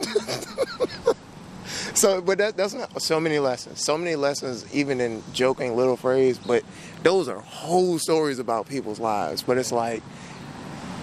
so, 1.93 2.21
but 2.21 2.37
that, 2.37 2.57
that's 2.57 2.73
not 2.73 3.01
so 3.01 3.19
many 3.19 3.39
lessons. 3.39 3.83
So 3.83 3.97
many 3.97 4.15
lessons, 4.15 4.65
even 4.73 5.01
in 5.01 5.23
joking 5.33 5.75
little 5.75 5.97
phrase. 5.97 6.37
But 6.37 6.63
those 7.03 7.27
are 7.27 7.39
whole 7.39 7.99
stories 7.99 8.39
about 8.39 8.67
people's 8.67 8.99
lives. 8.99 9.43
But 9.43 9.57
it's 9.57 9.71
like 9.71 10.03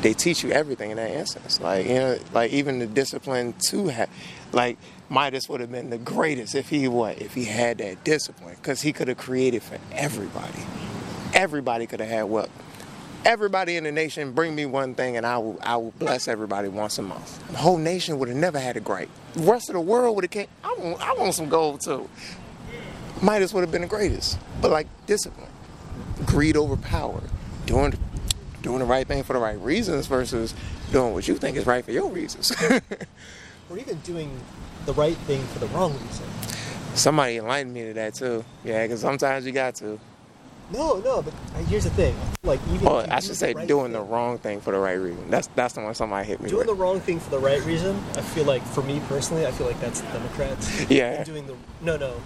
they 0.02 0.14
teach 0.14 0.42
you 0.42 0.50
everything 0.50 0.90
in 0.90 0.96
that 0.96 1.10
instance. 1.10 1.60
Like 1.60 1.86
you 1.86 1.94
know, 1.94 2.18
like 2.32 2.52
even 2.52 2.78
the 2.78 2.86
discipline 2.86 3.54
to 3.68 3.88
have, 3.88 4.10
like 4.52 4.78
Midas 5.08 5.48
would 5.48 5.60
have 5.60 5.72
been 5.72 5.90
the 5.90 5.98
greatest 5.98 6.54
if 6.54 6.68
he 6.68 6.88
what 6.88 7.20
if 7.20 7.34
he 7.34 7.44
had 7.44 7.78
that 7.78 8.04
discipline 8.04 8.56
because 8.56 8.82
he 8.82 8.92
could 8.92 9.08
have 9.08 9.18
created 9.18 9.62
for 9.62 9.78
everybody. 9.92 10.62
Everybody 11.32 11.86
could 11.86 12.00
have 12.00 12.08
had 12.08 12.22
wealth. 12.24 12.50
Everybody 13.24 13.76
in 13.76 13.84
the 13.84 13.92
nation 13.92 14.32
bring 14.32 14.54
me 14.54 14.64
one 14.66 14.94
thing 14.94 15.16
and 15.16 15.26
I 15.26 15.36
will 15.38 15.58
I 15.62 15.76
will 15.76 15.92
bless 15.92 16.26
everybody 16.26 16.68
once 16.68 16.98
a 16.98 17.02
month. 17.02 17.46
The 17.50 17.58
whole 17.58 17.76
nation 17.76 18.18
would 18.18 18.28
have 18.28 18.36
never 18.36 18.58
had 18.58 18.76
a 18.76 18.80
gripe. 18.80 19.10
The 19.34 19.42
rest 19.42 19.68
of 19.68 19.74
the 19.74 19.80
world 19.80 20.16
would 20.16 20.24
have 20.24 20.30
came. 20.30 20.46
I 20.64 20.74
want 20.78 21.06
I 21.06 21.12
want 21.14 21.34
some 21.34 21.48
gold 21.48 21.80
too. 21.82 22.08
Midas 23.20 23.52
would 23.52 23.60
have 23.60 23.70
been 23.70 23.82
the 23.82 23.88
greatest. 23.88 24.38
But 24.62 24.70
like 24.70 24.86
discipline, 25.06 25.50
greed 26.24 26.56
over 26.56 26.76
power, 26.76 27.20
doing 27.66 27.92
doing 28.62 28.78
the 28.78 28.86
right 28.86 29.06
thing 29.06 29.22
for 29.22 29.34
the 29.34 29.38
right 29.38 29.60
reasons 29.60 30.06
versus 30.06 30.54
doing 30.90 31.12
what 31.12 31.28
you 31.28 31.34
think 31.36 31.56
is 31.56 31.66
right 31.66 31.84
for 31.84 31.92
your 31.92 32.08
reasons. 32.10 32.52
Or 33.70 33.78
even 33.78 33.98
doing 34.00 34.36
the 34.84 34.92
right 34.94 35.16
thing 35.16 35.40
for 35.44 35.60
the 35.60 35.68
wrong 35.68 35.92
reason. 35.92 36.26
Somebody 36.94 37.36
enlightened 37.36 37.72
me 37.72 37.84
to 37.84 37.94
that 37.94 38.14
too. 38.14 38.44
Yeah, 38.64 38.82
because 38.82 39.00
sometimes 39.00 39.46
you 39.46 39.52
got 39.52 39.76
to. 39.76 40.00
No, 40.72 40.98
no, 41.00 41.22
but 41.22 41.34
here's 41.68 41.84
the 41.84 41.90
thing. 41.90 42.14
Like 42.42 42.60
even 42.72 42.86
Oh, 42.86 43.04
I 43.10 43.20
should 43.20 43.36
say 43.36 43.54
right 43.54 43.66
doing 43.66 43.92
the 43.92 44.00
wrong 44.00 44.38
thing 44.38 44.60
for 44.60 44.72
the 44.72 44.78
right 44.78 44.92
reason. 44.94 45.28
That's 45.30 45.48
that's 45.56 45.74
the 45.74 45.80
one 45.80 45.94
somebody 45.94 46.26
hit 46.28 46.40
me 46.40 46.48
doing 46.48 46.58
with. 46.58 46.66
the 46.68 46.74
wrong 46.74 47.00
thing 47.00 47.18
for 47.20 47.30
the 47.30 47.38
right 47.38 47.62
reason. 47.64 47.96
I 48.14 48.20
feel 48.22 48.44
like 48.44 48.62
for 48.62 48.82
me 48.82 49.00
personally, 49.08 49.46
I 49.46 49.50
feel 49.50 49.66
like 49.66 49.80
that's 49.80 50.00
the 50.00 50.12
Democrats. 50.12 50.88
Yeah. 50.90 51.12
And 51.14 51.26
doing 51.26 51.46
the 51.46 51.56
no, 51.80 51.96
no. 51.96 52.20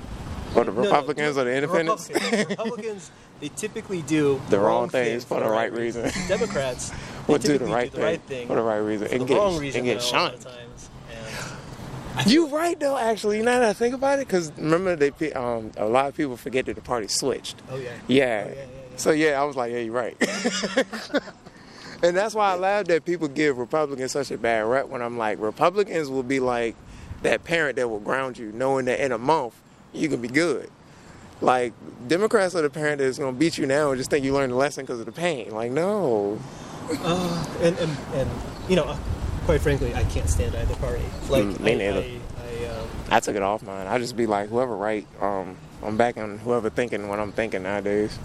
Or 0.55 0.65
the 0.65 0.71
No, 0.73 0.83
no, 0.83 0.83
Republicans 0.83 1.37
or 1.39 1.45
the 1.45 1.55
Independents. 1.55 2.09
Republicans. 2.11 2.49
Republicans, 2.51 3.11
they 3.41 3.49
typically 3.49 4.03
do 4.03 4.41
The 4.51 4.59
wrong 4.61 4.89
things 4.89 5.25
for 5.25 5.41
the 5.41 5.49
right 5.49 5.73
reason. 5.73 6.11
Democrats, 6.29 6.91
they 6.91 6.97
We'll 7.27 7.39
do 7.39 7.59
the 7.59 7.65
right, 7.67 7.91
do 7.91 7.97
the 7.99 8.05
right 8.05 8.21
thing, 8.21 8.39
thing 8.41 8.49
for 8.49 8.57
the 8.57 8.63
right 8.63 8.77
reason. 8.77 9.09
for 9.09 9.15
and 9.15 9.23
the 9.23 9.27
get, 9.27 9.37
wrong 9.39 9.59
reason 9.59 9.79
and 9.81 9.87
get 9.87 10.01
though, 10.01 10.11
a 10.11 10.13
lot 10.13 10.31
shunned. 10.33 10.35
of 10.35 10.45
times. 10.45 10.91
And 11.11 11.57
You 12.27 12.49
right 12.49 12.79
though, 12.79 12.97
actually. 12.97 13.43
Now 13.43 13.61
that 13.61 13.71
I 13.71 13.73
think 13.73 13.95
about 13.95 14.19
it, 14.19 14.27
because 14.27 14.53
remember 14.57 14.97
they 14.97 15.33
um 15.33 15.73
a 15.77 15.87
lot 15.87 16.07
of 16.07 16.17
people 16.17 16.37
forget 16.37 16.67
that 16.67 16.75
the 16.75 16.81
party 16.83 17.09
switched. 17.09 17.57
oh 17.71 17.77
yeah. 17.77 17.91
Yeah. 18.07 18.45
Oh, 18.47 18.49
yeah, 18.49 18.49
yeah, 18.49 18.55
yeah. 18.55 18.97
So 18.97 19.11
yeah, 19.11 19.41
I 19.41 19.45
was 19.45 19.57
like, 19.57 19.73
yeah, 19.73 19.79
you're 19.79 19.93
right. 19.93 20.17
and 22.03 22.17
that's 22.17 22.35
why 22.35 22.53
I 22.53 22.55
laugh 22.57 22.87
that 22.87 23.05
people 23.05 23.29
give 23.29 23.59
Republicans 23.59 24.13
such 24.13 24.31
a 24.31 24.39
bad 24.39 24.61
rep 24.67 24.89
when 24.89 25.03
I'm 25.03 25.19
like, 25.19 25.41
Republicans 25.41 26.09
will 26.09 26.23
be 26.23 26.39
like 26.41 26.77
that 27.23 27.43
parent 27.45 27.77
that 27.77 27.89
will 27.89 28.01
ground 28.01 28.39
you, 28.39 28.53
knowing 28.53 28.85
that 28.87 29.01
in 29.01 29.11
a 29.13 29.19
month 29.19 29.55
you 29.93 30.09
can 30.09 30.21
be 30.21 30.29
good. 30.29 30.71
Like 31.41 31.73
Democrats 32.07 32.55
are 32.55 32.63
the 32.63 32.71
parent 32.71 32.99
that's 33.01 33.19
gonna 33.19 33.33
beat 33.33 33.59
you 33.59 33.67
now 33.67 33.91
and 33.91 33.99
just 33.99 34.11
think 34.11 34.25
you 34.25 34.33
learned 34.33 34.53
a 34.53 34.57
lesson 34.57 34.85
because 34.85 35.01
of 35.01 35.07
the 35.07 35.13
pain. 35.13 35.51
Like 35.51 35.73
no, 35.73 36.39
Uh, 36.91 37.47
and, 37.63 37.77
and 37.79 37.97
and 38.15 38.31
you 38.69 38.77
know, 38.77 38.85
uh, 38.85 38.97
quite 39.45 39.61
frankly, 39.61 39.95
I 39.95 40.05
can't 40.05 40.29
stand 40.29 40.55
either 40.55 40.75
party. 40.77 41.05
Like 41.29 41.45
Mm, 41.45 41.61
me 41.61 41.73
I, 41.73 41.77
neither. 41.77 42.01
I, 42.01 42.03
I, 42.03 42.79
um, 42.79 42.89
I 43.11 43.21
took 43.21 43.37
it 43.37 43.43
off 43.43 43.63
mine. 43.63 43.87
I 43.87 43.99
just 43.99 44.17
be 44.17 44.27
like, 44.27 44.49
whoever 44.49 44.77
right, 44.77 45.07
um, 45.21 45.57
I'm 45.83 45.97
back 45.97 46.17
on 46.17 46.39
whoever 46.39 46.71
thinking 46.71 47.09
what 47.09 47.19
I'm 47.21 47.33
thinking 47.33 47.63
nowadays. 47.63 48.19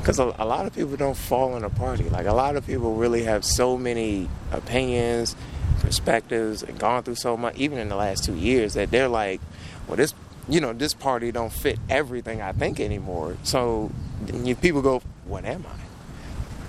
Because 0.00 0.18
a, 0.20 0.34
a 0.38 0.44
lot 0.44 0.66
of 0.66 0.74
people 0.74 0.96
don't 0.96 1.16
fall 1.16 1.56
in 1.56 1.64
a 1.64 1.70
party. 1.70 2.08
Like 2.08 2.26
a 2.26 2.32
lot 2.34 2.56
of 2.56 2.66
people 2.66 2.94
really 2.94 3.24
have 3.24 3.44
so 3.44 3.76
many 3.76 4.28
opinions, 4.52 5.34
perspectives, 5.80 6.62
and 6.62 6.78
gone 6.78 7.02
through 7.02 7.16
so 7.16 7.36
much, 7.36 7.56
even 7.56 7.78
in 7.78 7.88
the 7.88 7.96
last 7.96 8.24
two 8.24 8.34
years, 8.36 8.74
that 8.74 8.90
they're 8.90 9.08
like, 9.08 9.40
well, 9.88 9.96
this, 9.96 10.14
you 10.48 10.60
know, 10.60 10.72
this 10.72 10.94
party 10.94 11.32
don't 11.32 11.52
fit 11.52 11.78
everything 11.88 12.40
I 12.40 12.52
think 12.52 12.78
anymore. 12.78 13.36
So 13.42 13.90
you, 14.32 14.54
people 14.54 14.82
go, 14.82 15.00
what 15.24 15.44
am 15.44 15.64
I? 15.66 15.85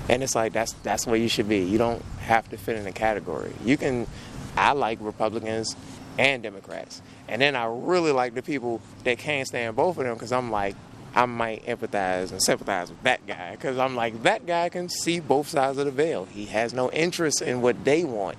And 0.10 0.24
it's 0.24 0.36
like 0.36 0.54
that's 0.54 0.74
that's 0.84 1.06
where 1.06 1.18
you 1.18 1.28
should 1.28 1.50
be. 1.50 1.60
You 1.60 1.78
don't 1.78 2.02
have 2.22 2.50
to 2.50 2.58
fit 2.58 2.78
in 2.78 2.88
a 2.88 2.92
category. 2.92 3.52
You 3.64 3.78
can. 3.78 4.08
I 4.56 4.72
like 4.72 4.98
Republicans 5.02 5.76
and 6.18 6.42
Democrats, 6.42 7.02
and 7.28 7.42
then 7.42 7.56
I 7.56 7.66
really 7.66 8.12
like 8.12 8.34
the 8.34 8.42
people 8.42 8.82
that 9.04 9.20
can't 9.20 9.48
stand 9.48 9.76
both 9.76 9.98
of 9.98 10.06
them 10.06 10.16
because 10.16 10.32
I'm 10.32 10.50
like, 10.50 10.76
I 11.14 11.26
might 11.26 11.66
empathize 11.66 12.32
and 12.32 12.42
sympathize 12.42 12.90
with 12.90 13.04
that 13.04 13.26
guy 13.28 13.52
because 13.52 13.78
I'm 13.78 13.96
like 13.96 14.24
that 14.24 14.46
guy 14.46 14.70
can 14.70 14.90
see 14.90 15.20
both 15.20 15.48
sides 15.48 15.78
of 15.78 15.86
the 15.86 15.92
veil. 15.92 16.26
He 16.26 16.46
has 16.46 16.74
no 16.74 16.92
interest 16.92 17.42
in 17.42 17.62
what 17.62 17.84
they 17.84 18.04
want. 18.04 18.38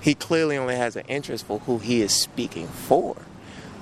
He 0.00 0.14
clearly 0.14 0.56
only 0.56 0.76
has 0.76 0.96
an 0.96 1.04
interest 1.08 1.46
for 1.46 1.58
who 1.60 1.78
he 1.78 2.00
is 2.00 2.14
speaking 2.14 2.68
for. 2.68 3.16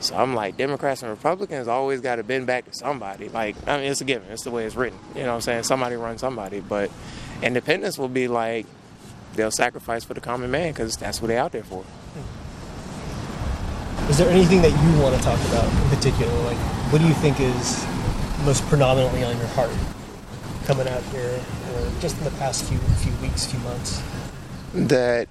So 0.01 0.17
I'm 0.17 0.35
like, 0.35 0.57
Democrats 0.57 1.03
and 1.03 1.11
Republicans 1.11 1.69
always 1.69 2.01
got 2.01 2.17
to 2.17 2.23
bend 2.23 2.47
back 2.47 2.67
to 2.67 2.75
somebody. 2.75 3.29
Like, 3.29 3.57
I 3.67 3.79
mean, 3.79 3.91
it's 3.91 4.01
a 4.01 4.05
given. 4.05 4.31
It's 4.31 4.45
the 4.45 4.51
way 4.51 4.65
it's 4.65 4.77
written. 4.77 4.99
You 5.15 5.23
know 5.23 5.29
what 5.29 5.35
I'm 5.37 5.41
saying? 5.41 5.63
Somebody 5.65 5.97
runs 5.97 6.21
somebody. 6.21 6.61
But 6.61 6.91
independents 7.43 7.99
will 7.99 8.09
be 8.09 8.29
like, 8.29 8.67
they'll 9.35 9.51
sacrifice 9.51 10.05
for 10.05 10.15
the 10.15 10.21
common 10.21 10.51
man 10.51 10.73
because 10.73 10.97
that's 10.97 11.21
what 11.21 11.29
they're 11.29 11.41
out 11.41 11.53
there 11.53 11.63
for. 11.65 11.83
Hmm. 11.83 12.21
Is 14.11 14.19
there 14.19 14.31
anything 14.31 14.63
that 14.63 14.71
you 14.71 15.01
want 15.03 15.17
to 15.17 15.23
talk 15.23 15.39
about 15.49 15.65
in 15.65 15.89
particular? 15.89 16.33
Like, 16.45 16.59
what 16.93 17.01
do 17.01 17.09
you 17.09 17.15
think 17.15 17.41
is 17.41 17.85
most 18.45 18.65
predominantly 18.67 19.25
on 19.25 19.37
your 19.37 19.49
heart 19.49 19.71
coming 20.65 20.89
out 20.89 21.03
here, 21.05 21.41
or 21.75 21.91
just 22.01 22.17
in 22.19 22.25
the 22.25 22.31
past 22.33 22.65
few 22.65 22.79
few 22.79 23.13
weeks, 23.21 23.47
few 23.47 23.59
months? 23.61 24.01
That 24.75 25.29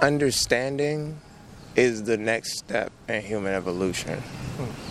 understanding 0.00 1.20
is 1.76 2.04
the 2.04 2.16
next 2.16 2.58
step 2.58 2.90
in 3.08 3.22
human 3.22 3.54
evolution. 3.54 4.18
Hmm. 4.18 4.89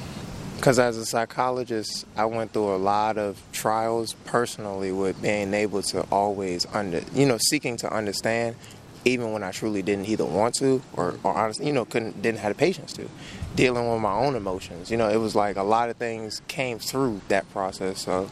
Because 0.59 0.77
as 0.77 0.97
a 0.97 1.05
psychologist, 1.05 2.05
I 2.17 2.25
went 2.25 2.51
through 2.51 2.75
a 2.75 2.83
lot 2.83 3.17
of 3.17 3.41
trials 3.53 4.15
personally 4.25 4.91
with 4.91 5.21
being 5.21 5.53
able 5.53 5.81
to 5.83 6.01
always 6.11 6.65
under, 6.73 7.01
you 7.13 7.25
know, 7.25 7.37
seeking 7.37 7.77
to 7.77 7.89
understand, 7.89 8.57
even 9.05 9.31
when 9.31 9.41
I 9.41 9.51
truly 9.51 9.81
didn't 9.81 10.09
either 10.09 10.25
want 10.25 10.55
to 10.55 10.81
or, 10.97 11.15
or 11.23 11.33
honestly, 11.33 11.67
you 11.67 11.71
know, 11.71 11.85
couldn't, 11.85 12.21
didn't 12.21 12.39
have 12.39 12.51
the 12.51 12.59
patience 12.59 12.91
to. 12.95 13.07
Dealing 13.55 13.89
with 13.89 14.01
my 14.01 14.11
own 14.11 14.35
emotions, 14.35 14.91
you 14.91 14.97
know, 14.97 15.07
it 15.07 15.15
was 15.15 15.33
like 15.33 15.55
a 15.55 15.63
lot 15.63 15.89
of 15.89 15.95
things 15.95 16.41
came 16.49 16.77
through 16.77 17.21
that 17.29 17.49
process. 17.53 18.01
So, 18.01 18.29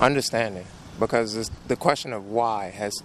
understanding, 0.00 0.64
because 0.98 1.50
the 1.68 1.76
question 1.76 2.14
of 2.14 2.24
why 2.24 2.70
has 2.70 3.02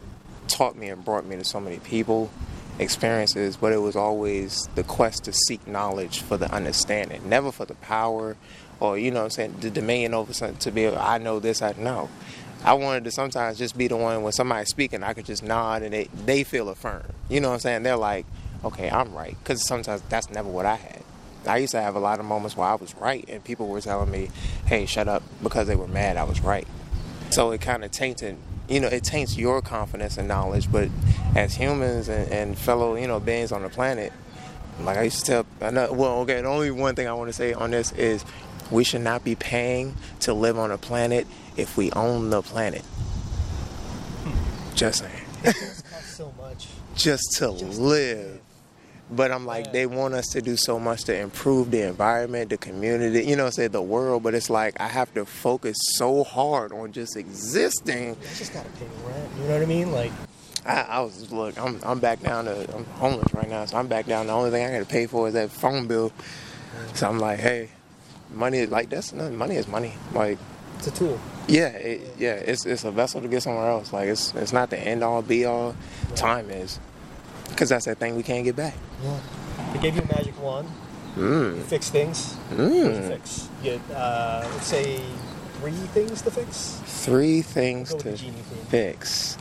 taught 0.47 0.77
me 0.77 0.87
and 0.87 1.03
brought 1.03 1.25
me 1.25 1.35
to 1.35 1.43
so 1.43 1.59
many 1.59 1.79
people 1.79 2.31
experiences, 2.81 3.55
but 3.57 3.71
it 3.71 3.77
was 3.77 3.95
always 3.95 4.67
the 4.75 4.83
quest 4.83 5.23
to 5.25 5.33
seek 5.33 5.65
knowledge 5.67 6.21
for 6.21 6.37
the 6.37 6.51
understanding, 6.51 7.27
never 7.29 7.51
for 7.51 7.65
the 7.65 7.75
power 7.75 8.35
or, 8.79 8.97
you 8.97 9.11
know 9.11 9.25
I'm 9.25 9.29
saying, 9.29 9.57
the 9.59 9.69
dominion 9.69 10.15
over 10.15 10.33
something 10.33 10.57
to 10.57 10.71
be, 10.71 10.87
I 10.87 11.19
know 11.19 11.39
this, 11.39 11.61
I 11.61 11.73
know. 11.73 12.09
I 12.63 12.73
wanted 12.73 13.03
to 13.05 13.11
sometimes 13.11 13.57
just 13.57 13.77
be 13.77 13.87
the 13.87 13.95
one 13.95 14.23
when 14.23 14.33
somebody's 14.33 14.69
speaking, 14.69 15.03
I 15.03 15.13
could 15.13 15.25
just 15.25 15.43
nod 15.43 15.83
and 15.83 15.93
they, 15.93 16.09
they 16.25 16.43
feel 16.43 16.67
affirmed. 16.67 17.13
You 17.29 17.39
know 17.39 17.49
what 17.49 17.55
I'm 17.55 17.59
saying? 17.59 17.83
They're 17.83 17.95
like, 17.95 18.25
okay, 18.65 18.89
I'm 18.89 19.13
right. 19.13 19.37
Because 19.43 19.65
sometimes 19.67 20.01
that's 20.09 20.29
never 20.31 20.49
what 20.49 20.65
I 20.65 20.75
had. 20.75 21.03
I 21.47 21.57
used 21.57 21.71
to 21.71 21.81
have 21.81 21.95
a 21.95 21.99
lot 21.99 22.19
of 22.19 22.25
moments 22.25 22.57
where 22.57 22.67
I 22.67 22.75
was 22.75 22.95
right 22.95 23.25
and 23.27 23.43
people 23.43 23.67
were 23.67 23.81
telling 23.81 24.11
me, 24.11 24.29
hey, 24.65 24.85
shut 24.87 25.07
up, 25.07 25.23
because 25.41 25.67
they 25.67 25.75
were 25.75 25.87
mad 25.87 26.17
I 26.17 26.23
was 26.23 26.41
right. 26.41 26.67
So 27.29 27.51
it 27.51 27.61
kind 27.61 27.83
of 27.83 27.91
tainted, 27.91 28.37
you 28.71 28.79
know, 28.79 28.87
it 28.87 29.03
taints 29.03 29.37
your 29.37 29.61
confidence 29.61 30.17
and 30.17 30.27
knowledge. 30.27 30.71
But 30.71 30.89
as 31.35 31.53
humans 31.53 32.07
and, 32.07 32.31
and 32.31 32.57
fellow, 32.57 32.95
you 32.95 33.07
know, 33.07 33.19
beings 33.19 33.51
on 33.51 33.63
the 33.63 33.69
planet, 33.69 34.13
like 34.79 34.97
I 34.97 35.03
used 35.03 35.25
to 35.25 35.45
tell, 35.59 35.93
well, 35.93 36.19
okay, 36.21 36.41
the 36.41 36.47
only 36.47 36.71
one 36.71 36.95
thing 36.95 37.07
I 37.07 37.13
want 37.13 37.29
to 37.29 37.33
say 37.33 37.53
on 37.53 37.71
this 37.71 37.91
is 37.91 38.23
we 38.71 38.83
should 38.83 39.01
not 39.01 39.23
be 39.23 39.35
paying 39.35 39.95
to 40.21 40.33
live 40.33 40.57
on 40.57 40.71
a 40.71 40.77
planet 40.77 41.27
if 41.57 41.75
we 41.75 41.91
own 41.91 42.29
the 42.29 42.41
planet. 42.41 42.81
Hmm. 44.23 44.75
Just 44.75 44.99
saying. 44.99 45.25
It 45.43 45.55
costs 45.55 46.15
so 46.15 46.33
much. 46.37 46.67
Just 46.95 47.33
to 47.33 47.51
Just 47.51 47.59
to 47.59 47.81
live. 47.81 48.41
But 49.11 49.31
I'm 49.31 49.45
like, 49.45 49.65
Yeah. 49.67 49.71
they 49.73 49.85
want 49.87 50.13
us 50.13 50.27
to 50.29 50.41
do 50.41 50.55
so 50.55 50.79
much 50.79 51.03
to 51.05 51.15
improve 51.17 51.69
the 51.71 51.81
environment, 51.81 52.49
the 52.49 52.57
community, 52.57 53.25
you 53.25 53.35
know, 53.35 53.49
say 53.49 53.67
the 53.67 53.81
world. 53.81 54.23
But 54.23 54.33
it's 54.35 54.49
like, 54.49 54.79
I 54.79 54.87
have 54.87 55.13
to 55.15 55.25
focus 55.25 55.75
so 55.95 56.23
hard 56.23 56.71
on 56.71 56.91
just 56.93 57.17
existing. 57.17 58.11
I 58.15 58.35
just 58.37 58.53
gotta 58.53 58.69
pay 58.69 58.85
rent. 59.05 59.29
You 59.37 59.47
know 59.47 59.53
what 59.53 59.61
I 59.61 59.65
mean? 59.65 59.91
Like, 59.91 60.11
I, 60.65 60.81
I 60.81 60.99
was, 61.01 61.31
look, 61.31 61.59
I'm, 61.59 61.79
I'm 61.83 61.99
back 61.99 62.21
down 62.21 62.45
to, 62.45 62.73
I'm 62.75 62.85
homeless 62.85 63.33
right 63.33 63.49
now. 63.49 63.65
So 63.65 63.77
I'm 63.77 63.87
back 63.87 64.05
down. 64.05 64.27
The 64.27 64.33
only 64.33 64.49
thing 64.51 64.65
I 64.65 64.71
got 64.71 64.79
to 64.79 64.85
pay 64.85 65.07
for 65.07 65.27
is 65.27 65.33
that 65.33 65.49
phone 65.51 65.87
bill. 65.87 66.11
So 66.93 67.09
I'm 67.09 67.19
like, 67.19 67.39
hey, 67.39 67.69
money 68.33 68.59
is 68.59 68.69
like, 68.69 68.89
that's 68.89 69.11
nothing. 69.11 69.35
Money 69.37 69.55
is 69.55 69.67
money. 69.67 69.93
Like, 70.13 70.37
it's 70.77 70.87
a 70.87 70.91
tool. 70.91 71.19
Yeah, 71.47 71.67
it, 71.69 72.15
yeah, 72.17 72.33
it's 72.35 72.65
it's 72.65 72.85
a 72.85 72.91
vessel 72.91 73.19
to 73.21 73.27
get 73.27 73.43
somewhere 73.43 73.67
else. 73.69 73.91
Like 73.91 74.07
it's 74.07 74.33
it's 74.35 74.53
not 74.53 74.69
the 74.69 74.79
end 74.79 75.03
all 75.03 75.21
be 75.21 75.45
all. 75.45 75.75
Time 76.15 76.49
is, 76.49 76.79
because 77.51 77.69
that's 77.69 77.85
that 77.85 77.97
thing 77.99 78.15
we 78.15 78.23
can't 78.23 78.43
get 78.43 78.55
back. 78.55 78.73
Yeah. 79.03 79.19
They 79.73 79.79
gave 79.79 79.95
you 79.95 80.01
a 80.01 80.05
magic 80.07 80.39
wand. 80.41 80.67
You 81.15 81.23
Mm. 81.23 81.63
fix 81.63 81.89
things. 81.89 82.35
Do 82.49 82.63
you 82.63 82.83
Mm. 82.85 83.07
fix? 83.09 83.49
You 83.63 83.71
get, 83.71 83.95
uh, 83.95 84.47
let's 84.53 84.67
say, 84.67 85.01
three 85.59 85.71
things 85.93 86.21
to 86.23 86.31
fix. 86.31 86.77
Three 86.85 87.41
things 87.41 87.93
to 87.93 88.11
the 88.11 88.17
genie 88.17 88.31
theme. 88.49 88.65
fix. 88.69 89.37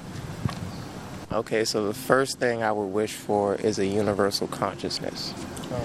Okay, 1.33 1.65
so 1.65 1.87
the 1.87 1.95
first 1.95 2.41
thing 2.41 2.63
I 2.65 2.73
would 2.73 2.87
wish 2.93 3.13
for 3.13 3.55
is 3.55 3.79
a 3.79 3.87
universal 3.87 4.49
consciousness. 4.49 5.33
Oh, 5.73 5.81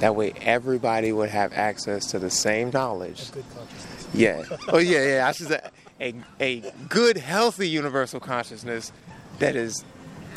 That 0.00 0.14
way, 0.14 0.34
everybody 0.40 1.10
would 1.12 1.30
have 1.30 1.52
access 1.52 2.06
to 2.12 2.18
the 2.20 2.30
same 2.30 2.70
knowledge. 2.70 3.28
a 3.30 3.32
good 3.32 3.44
consciousness. 3.54 4.06
Yeah. 4.14 4.42
Oh 4.68 4.78
yeah, 4.78 5.04
yeah. 5.16 5.26
I 5.28 5.32
should 5.32 5.48
say 5.48 5.60
a 6.00 6.14
a 6.40 6.72
good, 6.88 7.16
healthy 7.16 7.68
universal 7.68 8.20
consciousness 8.20 8.92
that 9.40 9.56
is, 9.56 9.84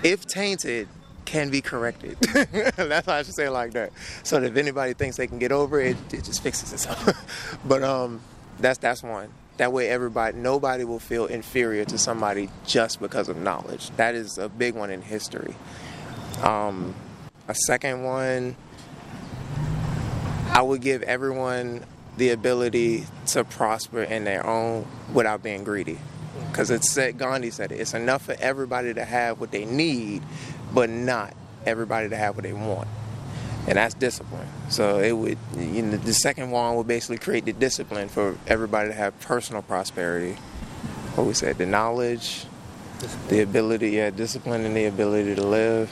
if 0.04 0.26
tainted, 0.26 0.88
can 1.28 1.50
be 1.50 1.62
corrected. 1.62 2.18
That's 2.22 3.06
why 3.06 3.20
I 3.20 3.24
should 3.24 3.36
say 3.36 3.48
it 3.48 3.52
like 3.52 3.74
that. 3.74 3.92
So 4.24 4.40
that 4.40 4.48
if 4.48 4.56
anybody 4.56 4.94
thinks 4.94 5.18
they 5.18 5.28
can 5.28 5.40
get 5.40 5.52
over 5.52 5.80
it, 5.82 5.98
it 6.14 6.24
just 6.24 6.42
fixes 6.42 6.72
itself. 6.72 7.60
but 7.66 7.84
um, 7.84 8.22
that's 8.60 8.80
that's 8.80 9.04
one. 9.04 9.30
That 9.58 9.74
way, 9.74 9.90
everybody, 9.90 10.38
nobody 10.38 10.86
will 10.86 11.00
feel 11.00 11.26
inferior 11.26 11.84
to 11.86 11.98
somebody 11.98 12.50
just 12.66 13.02
because 13.02 13.28
of 13.28 13.38
knowledge. 13.38 13.90
That 13.98 14.16
is 14.16 14.38
a 14.38 14.48
big 14.48 14.76
one 14.76 14.90
in 14.90 15.02
history. 15.02 15.54
Um, 16.44 16.96
a 17.48 17.56
second 17.56 18.04
one, 18.04 18.56
I 20.54 20.62
would 20.62 20.82
give 20.82 21.04
everyone 21.04 21.84
the 22.16 22.30
ability 22.30 23.06
to 23.28 23.44
prosper 23.44 24.04
in 24.04 24.24
their 24.24 24.46
own 24.46 24.88
without 25.12 25.44
being 25.44 25.64
greedy. 25.64 25.98
Because 26.52 26.72
it's 26.72 26.92
said, 26.92 27.18
Gandhi 27.18 27.50
said 27.50 27.72
it, 27.72 27.80
it's 27.80 27.94
enough 27.94 28.24
for 28.24 28.36
everybody 28.40 28.94
to 28.94 29.04
have 29.04 29.40
what 29.40 29.52
they 29.52 29.66
need, 29.66 30.22
but 30.74 30.90
not 30.90 31.34
everybody 31.66 32.10
to 32.10 32.16
have 32.16 32.36
what 32.36 32.44
they 32.44 32.54
want. 32.54 32.88
And 33.68 33.78
that's 33.78 33.94
discipline. 33.94 34.48
So 34.70 35.00
it 35.00 35.12
would, 35.12 35.38
you 35.58 35.82
know, 35.82 35.98
the 35.98 36.14
second 36.14 36.52
one 36.52 36.76
would 36.76 36.88
basically 36.88 37.18
create 37.18 37.46
the 37.46 37.54
discipline 37.54 38.08
for 38.08 38.38
everybody 38.48 38.90
to 38.90 38.96
have 38.96 39.20
personal 39.20 39.62
prosperity. 39.62 40.38
What 41.16 41.28
we 41.28 41.34
said, 41.34 41.58
the 41.58 41.66
knowledge, 41.66 42.46
the 43.28 43.42
ability, 43.42 43.92
yeah, 43.92 44.10
discipline 44.10 44.66
and 44.66 44.76
the 44.76 44.86
ability 44.86 45.36
to 45.36 45.44
live. 45.46 45.92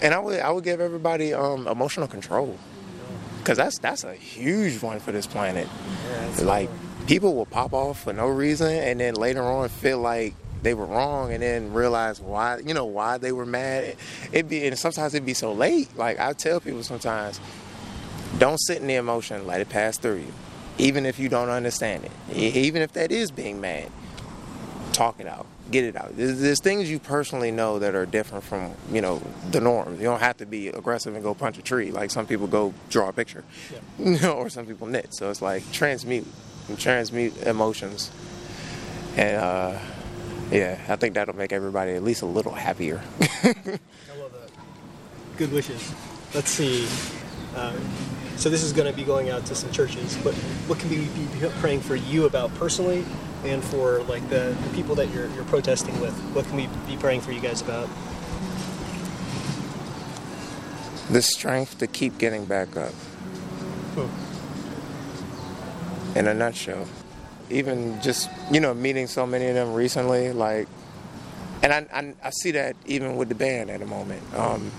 And 0.00 0.14
I 0.14 0.18
would, 0.18 0.40
I 0.40 0.50
would 0.50 0.64
give 0.64 0.80
everybody 0.80 1.34
um, 1.34 1.68
emotional 1.68 2.08
control. 2.08 2.58
Cause 3.44 3.56
that's 3.56 3.78
that's 3.78 4.04
a 4.04 4.14
huge 4.14 4.80
one 4.80 5.00
for 5.00 5.10
this 5.10 5.26
planet. 5.26 5.66
Yeah, 6.38 6.44
Like 6.44 6.70
people 7.08 7.34
will 7.34 7.46
pop 7.46 7.72
off 7.72 8.04
for 8.04 8.12
no 8.12 8.28
reason, 8.28 8.70
and 8.70 9.00
then 9.00 9.14
later 9.14 9.42
on 9.42 9.68
feel 9.68 9.98
like 9.98 10.34
they 10.62 10.74
were 10.74 10.86
wrong, 10.86 11.32
and 11.32 11.42
then 11.42 11.72
realize 11.72 12.20
why 12.20 12.58
you 12.58 12.72
know 12.72 12.84
why 12.84 13.18
they 13.18 13.32
were 13.32 13.46
mad. 13.46 13.96
It 14.32 14.48
be 14.48 14.66
and 14.66 14.78
sometimes 14.78 15.14
it'd 15.14 15.26
be 15.26 15.34
so 15.34 15.52
late. 15.52 15.96
Like 15.96 16.18
I 16.18 16.32
tell 16.32 16.60
people 16.60 16.82
sometimes, 16.82 17.40
don't 18.38 18.58
sit 18.58 18.80
in 18.80 18.86
the 18.86 18.94
emotion, 18.94 19.46
let 19.46 19.60
it 19.60 19.68
pass 19.68 19.98
through 19.98 20.18
you, 20.18 20.32
even 20.78 21.04
if 21.04 21.18
you 21.18 21.28
don't 21.28 21.50
understand 21.50 22.04
it, 22.04 22.36
even 22.36 22.82
if 22.82 22.92
that 22.92 23.10
is 23.10 23.30
being 23.30 23.60
mad. 23.60 23.90
Talk 24.92 25.20
it 25.20 25.26
out, 25.26 25.46
get 25.70 25.84
it 25.84 25.96
out. 25.96 26.14
There's, 26.16 26.38
there's 26.38 26.60
things 26.60 26.90
you 26.90 26.98
personally 26.98 27.50
know 27.50 27.78
that 27.78 27.94
are 27.94 28.04
different 28.04 28.44
from 28.44 28.74
you 28.92 29.00
know 29.00 29.22
the 29.50 29.60
norm. 29.60 29.96
You 29.96 30.04
don't 30.04 30.20
have 30.20 30.36
to 30.36 30.46
be 30.46 30.68
aggressive 30.68 31.14
and 31.14 31.24
go 31.24 31.34
punch 31.34 31.58
a 31.58 31.62
tree 31.62 31.90
like 31.90 32.10
some 32.10 32.26
people 32.26 32.46
go 32.46 32.74
draw 32.90 33.08
a 33.08 33.12
picture, 33.12 33.42
you 33.98 34.20
know, 34.20 34.34
or 34.34 34.48
some 34.48 34.66
people 34.66 34.86
knit. 34.86 35.14
So 35.14 35.30
it's 35.30 35.42
like 35.42 35.70
transmute, 35.72 36.26
transmute 36.76 37.42
emotions, 37.42 38.10
and 39.16 39.36
uh, 39.36 39.78
yeah, 40.52 40.78
I 40.88 40.96
think 40.96 41.14
that'll 41.14 41.36
make 41.36 41.52
everybody 41.52 41.92
at 41.92 42.02
least 42.02 42.22
a 42.22 42.26
little 42.26 42.52
happier. 42.52 43.02
I 43.20 43.54
love 44.18 44.32
that. 44.32 44.50
Good 45.36 45.52
wishes. 45.52 45.92
Let's 46.34 46.50
see. 46.50 46.86
Um, 47.56 47.76
so 48.36 48.48
this 48.48 48.62
is 48.62 48.72
going 48.72 48.90
to 48.90 48.96
be 48.96 49.04
going 49.04 49.30
out 49.30 49.44
to 49.46 49.54
some 49.54 49.70
churches, 49.72 50.16
but 50.24 50.34
what 50.66 50.78
can 50.78 50.90
we 50.90 51.06
be 51.06 51.48
praying 51.60 51.80
for 51.80 51.96
you 51.96 52.24
about 52.26 52.54
personally, 52.54 53.04
and 53.44 53.62
for 53.62 54.02
like 54.04 54.28
the, 54.30 54.56
the 54.62 54.70
people 54.74 54.94
that 54.94 55.08
you're 55.10 55.28
you're 55.30 55.44
protesting 55.44 55.98
with? 56.00 56.14
What 56.34 56.46
can 56.46 56.56
we 56.56 56.68
be 56.86 56.96
praying 56.96 57.20
for 57.22 57.32
you 57.32 57.40
guys 57.40 57.60
about? 57.60 57.88
the 61.12 61.22
strength 61.22 61.78
to 61.78 61.86
keep 61.86 62.18
getting 62.18 62.44
back 62.46 62.76
up. 62.76 62.92
Hmm. 63.94 64.08
In 66.18 66.26
a 66.26 66.34
nutshell. 66.34 66.86
Even 67.52 68.00
just, 68.00 68.28
you 68.50 68.60
know, 68.60 68.74
meeting 68.74 69.06
so 69.06 69.26
many 69.26 69.46
of 69.46 69.54
them 69.54 69.74
recently, 69.74 70.32
like, 70.32 70.68
and 71.62 71.72
I, 71.72 71.86
I, 71.92 72.14
I 72.24 72.30
see 72.30 72.52
that 72.52 72.74
even 72.86 73.16
with 73.16 73.28
the 73.28 73.34
band 73.34 73.70
at 73.70 73.80
the 73.80 73.86
moment. 73.86 74.22
Um, 74.34 74.70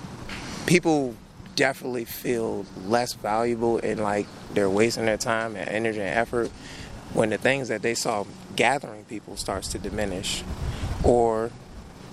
people 0.65 1.15
definitely 1.55 2.05
feel 2.05 2.65
less 2.85 3.13
valuable 3.13 3.77
and 3.77 4.01
like 4.01 4.25
they're 4.53 4.69
wasting 4.69 5.05
their 5.05 5.17
time 5.17 5.55
and 5.55 5.69
energy 5.69 5.99
and 5.99 6.09
effort 6.09 6.49
when 7.13 7.29
the 7.29 7.37
things 7.37 7.67
that 7.67 7.81
they 7.81 7.93
saw 7.93 8.25
gathering 8.55 9.05
people 9.05 9.37
starts 9.37 9.67
to 9.67 9.77
diminish 9.77 10.43
or 11.03 11.51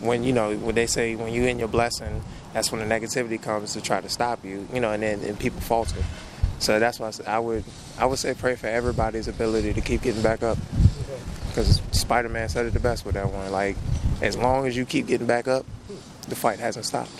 when 0.01 0.23
you 0.23 0.33
know 0.33 0.57
when 0.57 0.75
they 0.75 0.87
say 0.87 1.17
when 1.17 1.33
you 1.33 1.45
in 1.45 1.59
your 1.59 1.69
blessing 1.69 2.23
that's 2.53 2.71
when 2.71 2.87
the 2.87 2.95
negativity 2.95 3.41
comes 3.41 3.73
to 3.73 3.81
try 3.81 4.01
to 4.01 4.09
stop 4.09 4.45
you 4.45 4.67
you 4.73 4.81
know 4.81 4.93
and 4.93 5.03
then 5.03 5.21
and 5.21 5.39
people 5.39 5.61
falter 5.61 6.03
so 6.61 6.79
that's 6.79 7.01
why 7.01 7.11
I, 7.27 7.37
I 7.37 7.39
would 7.39 7.65
i 7.99 8.07
would 8.07 8.19
say 8.19 8.35
pray 8.35 8.55
for 8.55 8.69
everybody's 8.69 9.29
ability 9.29 9.73
to 9.73 9.81
keep 9.81 10.03
getting 10.03 10.23
back 10.23 10.43
up 10.43 10.59
because 11.49 11.83
spider-man 11.91 12.49
said 12.49 12.67
it 12.67 12.73
the 12.73 12.81
best 12.81 13.05
with 13.05 13.15
that 13.15 13.33
one 13.33 13.51
like 13.51 13.77
as 14.23 14.37
long 14.37 14.67
as 14.67 14.77
you 14.77 14.85
keep 14.85 15.07
getting 15.07 15.27
back 15.27 15.49
up 15.49 15.67
the 16.29 16.37
fight 16.37 16.61
hasn't 16.61 16.85
stopped 16.85 17.11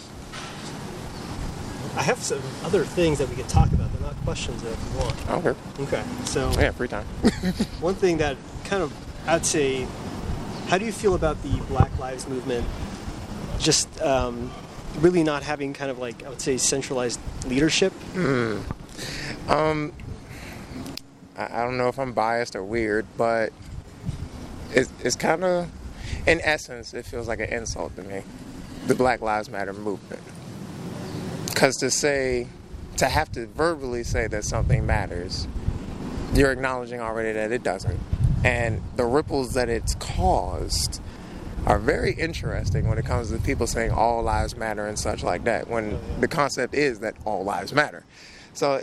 I 1.97 2.03
have 2.03 2.19
some 2.19 2.41
other 2.63 2.85
things 2.85 3.19
that 3.19 3.29
we 3.29 3.35
could 3.35 3.49
talk 3.49 3.73
about. 3.73 3.93
They're 3.93 4.01
not 4.01 4.15
questions 4.23 4.63
that 4.63 4.73
if 4.73 4.93
you 4.93 5.01
want. 5.01 5.29
i 5.29 5.83
Okay. 5.83 6.03
So 6.25 6.51
yeah 6.53 6.71
free 6.71 6.87
time 6.87 7.05
one 7.81 7.97
thing 7.97 8.19
that 8.19 8.37
kind 8.65 8.83
of 8.83 8.93
I'd 9.27 9.45
say, 9.45 9.87
how 10.69 10.79
do 10.79 10.85
you 10.85 10.93
feel 10.93 11.15
about 11.15 11.43
the 11.43 11.51
Black 11.69 11.97
Lives 11.99 12.27
Movement? 12.27 12.67
Just 13.59 14.01
um, 14.01 14.51
really 14.99 15.23
not 15.23 15.43
having 15.43 15.73
kind 15.73 15.91
of 15.91 15.99
like 15.99 16.25
I 16.25 16.31
would 16.31 16.41
say 16.41 16.57
centralized 16.57 17.21
leadership. 17.47 17.93
Um, 19.51 19.93
I, 21.37 21.61
I 21.61 21.65
don't 21.65 21.77
know 21.77 21.89
if 21.89 21.99
I'm 21.99 22.13
biased 22.13 22.55
or 22.55 22.63
weird, 22.63 23.05
but 23.17 23.53
it's, 24.73 24.93
it's 25.03 25.17
kind 25.17 25.43
of, 25.43 25.69
in 26.27 26.41
essence, 26.43 26.95
it 26.95 27.05
feels 27.05 27.27
like 27.27 27.41
an 27.41 27.49
insult 27.49 27.97
to 27.97 28.03
me. 28.05 28.23
The 28.87 28.95
Black 28.95 29.21
Lives 29.21 29.51
Matter 29.51 29.73
movement. 29.73 30.23
Because 31.47 31.77
to 31.79 31.91
say, 31.91 32.47
to 32.97 33.07
have 33.07 33.33
to 33.33 33.47
verbally 33.47 34.05
say 34.05 34.29
that 34.29 34.45
something 34.45 34.87
matters, 34.87 35.49
you're 36.33 36.53
acknowledging 36.53 37.01
already 37.01 37.33
that 37.33 37.51
it 37.51 37.65
doesn't. 37.65 37.99
And 38.45 38.81
the 38.95 39.05
ripples 39.05 39.55
that 39.55 39.69
it's 39.69 39.97
caused 39.97 41.03
are 41.67 41.79
very 41.79 42.13
interesting 42.13 42.89
when 42.89 42.99
it 42.99 43.05
comes 43.05 43.31
to 43.33 43.39
people 43.39 43.67
saying 43.67 43.91
all 43.91 44.23
lives 44.23 44.57
matter 44.57 44.87
and 44.87 44.99
such 44.99 45.25
like 45.25 45.43
that, 45.45 45.69
when 45.69 45.99
the 46.21 46.29
concept 46.29 46.73
is 46.73 47.01
that 47.01 47.17
all 47.25 47.43
lives 47.45 47.75
matter. 47.75 48.05
So 48.55 48.83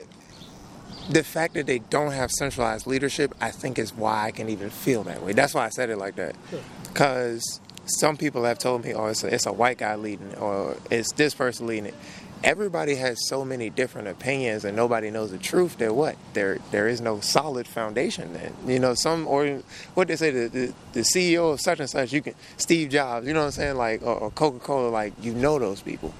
the 1.10 1.24
fact 1.24 1.54
that 1.56 1.67
they 1.67 1.80
don't 1.80 2.12
have 2.12 2.32
centralized 2.32 2.88
leadership, 2.88 3.34
I 3.39 3.52
think, 3.52 3.80
is 3.80 3.93
why 3.93 4.26
I 4.26 4.32
can 4.32 4.50
even 4.50 4.70
feel 4.70 5.04
that 5.04 5.24
way. 5.24 5.34
That's 5.34 5.54
why 5.54 5.65
I 5.65 5.70
said 5.70 5.89
it 5.89 5.98
like 5.98 6.15
that. 6.17 6.36
Because 6.84 7.62
some 7.86 8.17
people 8.17 8.43
have 8.43 8.60
told 8.60 8.84
me, 8.84 8.93
oh, 8.93 9.08
it's 9.08 9.24
a, 9.24 9.34
it's 9.34 9.46
a 9.46 9.54
white 9.54 9.78
guy 9.78 9.96
leading 9.96 10.36
or 10.36 10.76
it's 10.91 11.13
this 11.13 11.34
person 11.34 11.67
leading 11.67 11.88
it. 11.88 11.96
Everybody 12.43 12.96
has 12.96 13.17
so 13.28 13.43
many 13.43 13.72
different 13.72 14.08
opinions, 14.10 14.63
and 14.63 14.76
nobody 14.76 15.10
knows 15.10 15.32
the 15.32 15.39
truth. 15.39 15.80
That 15.80 15.96
what 15.96 16.15
there 16.34 16.60
there 16.70 16.88
is 16.88 17.02
no 17.02 17.20
solid 17.20 17.67
foundation. 17.67 18.34
Then 18.34 18.54
you 18.67 18.78
know 18.78 18.93
some 18.93 19.28
or 19.28 19.63
what 19.96 20.08
they 20.08 20.15
say 20.17 20.30
the, 20.30 20.48
the 20.48 20.74
the 20.93 21.00
CEO 21.00 21.52
of 21.54 21.60
such 21.62 21.80
and 21.80 21.89
such. 21.89 22.13
You 22.13 22.22
can 22.22 22.36
Steve 22.58 22.89
Jobs. 22.89 23.26
You 23.26 23.34
know 23.34 23.39
what 23.39 23.46
I'm 23.48 23.52
saying? 23.54 23.78
Like 23.78 24.04
or, 24.04 24.15
or 24.15 24.30
Coca 24.32 24.60
Cola. 24.60 24.89
Like 24.89 25.13
you 25.20 25.34
know 25.34 25.58
those 25.58 25.82
people. 25.82 26.13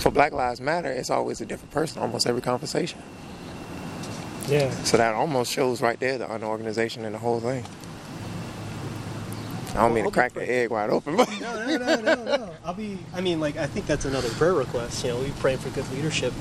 for 0.00 0.10
Black 0.10 0.32
Lives 0.32 0.60
Matter, 0.60 0.90
it's 0.90 1.10
always 1.10 1.40
a 1.40 1.46
different 1.46 1.72
person, 1.72 2.00
almost 2.00 2.26
every 2.26 2.40
conversation. 2.40 2.98
Yeah. 4.50 4.70
So 4.82 4.96
that 4.96 5.14
almost 5.14 5.52
shows 5.52 5.80
right 5.80 5.98
there 6.00 6.18
the 6.18 6.32
unorganization 6.32 7.04
and 7.04 7.14
the 7.14 7.18
whole 7.18 7.38
thing. 7.40 7.64
I 9.70 9.74
don't 9.74 9.94
mean 9.94 10.04
to 10.04 10.10
crack 10.10 10.32
the 10.32 10.50
egg 10.50 10.70
wide 10.70 10.90
open, 10.90 11.16
but 11.16 11.28
No, 11.40 11.64
no, 11.64 11.76
no, 11.76 11.94
no, 12.00 12.24
no. 12.24 12.50
I'll 12.64 12.74
be. 12.74 12.98
I 13.14 13.20
mean, 13.20 13.38
like, 13.38 13.56
I 13.56 13.68
think 13.68 13.86
that's 13.86 14.04
another 14.04 14.28
prayer 14.30 14.52
request. 14.54 15.04
You 15.04 15.12
know, 15.12 15.20
we 15.20 15.30
pray 15.38 15.54
for 15.56 15.70
good 15.70 15.88
leadership 15.92 16.32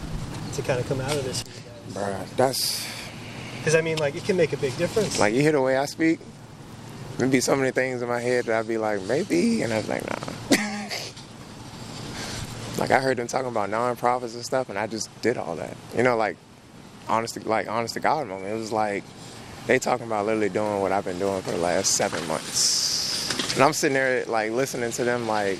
to 0.54 0.62
kind 0.64 0.80
of 0.80 0.88
come 0.88 1.00
out 1.00 1.16
of 1.16 1.24
this. 1.24 1.44
bruh, 1.92 2.26
that's 2.36 2.88
Because 3.60 3.76
I 3.76 3.82
mean, 3.82 3.98
like, 3.98 4.16
it 4.16 4.24
can 4.26 4.36
make 4.36 4.52
a 4.54 4.58
big 4.58 4.76
difference. 4.78 5.20
like 5.20 5.36
you 5.36 5.42
hear 5.42 5.52
the 5.52 5.62
way 5.62 5.78
I 5.78 5.86
speak. 5.86 6.20
There'd 7.18 7.30
be 7.30 7.42
so 7.42 7.56
many 7.56 7.70
things 7.72 8.02
in 8.02 8.08
my 8.08 8.20
head 8.22 8.46
that 8.46 8.58
I'd 8.60 8.68
be 8.68 8.78
like, 8.80 9.02
maybe, 9.04 9.62
and 9.62 9.72
I 9.74 9.78
was 9.78 9.88
like, 9.90 10.04
nah. 10.10 10.16
like 12.80 12.90
I 12.92 13.00
heard 13.00 13.18
them 13.18 13.28
talking 13.28 13.50
about 13.50 13.70
nonprofits 13.70 14.34
and 14.34 14.44
stuff, 14.44 14.70
and 14.70 14.80
I 14.80 14.88
just 14.88 15.08
did 15.22 15.38
all 15.38 15.56
that. 15.58 15.78
You 15.96 16.02
know, 16.02 16.18
like 16.18 16.36
honest, 17.10 17.36
to, 17.36 17.48
like 17.48 17.68
honest 17.68 17.96
to 17.96 18.00
God 18.00 18.28
moment. 18.28 18.52
It 18.52 18.58
was 18.58 18.72
like 18.72 19.04
they 19.68 19.80
talking 19.80 20.06
about 20.06 20.26
literally 20.26 20.50
doing 20.50 20.82
what 20.82 20.92
I've 20.92 21.06
been 21.06 21.20
doing 21.20 21.42
for 21.42 21.52
the 21.52 21.58
last 21.58 21.92
seven 21.92 22.26
months, 22.28 23.54
and 23.54 23.64
I'm 23.64 23.74
sitting 23.74 23.96
there 23.96 24.26
like 24.26 24.52
listening 24.52 24.92
to 24.92 25.04
them, 25.04 25.28
like, 25.28 25.60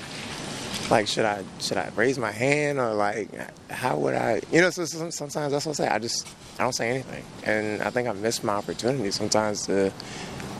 like 0.90 1.06
should 1.06 1.24
I 1.24 1.44
should 1.60 1.76
I 1.76 1.90
raise 1.96 2.18
my 2.18 2.32
hand 2.32 2.78
or 2.78 2.94
like 2.94 3.30
how 3.70 3.96
would 3.98 4.14
I? 4.14 4.40
You 4.50 4.62
know, 4.62 4.70
so, 4.70 4.84
so 4.84 5.10
sometimes 5.10 5.52
that's 5.52 5.66
what 5.66 5.78
I 5.80 5.84
say. 5.84 5.88
I 5.88 5.98
just 5.98 6.26
I 6.58 6.62
don't 6.62 6.74
say 6.74 6.90
anything, 6.90 7.24
and 7.44 7.82
I 7.82 7.90
think 7.90 8.08
I 8.08 8.12
miss 8.12 8.42
my 8.42 8.54
opportunity 8.54 9.10
sometimes 9.10 9.66
to 9.66 9.92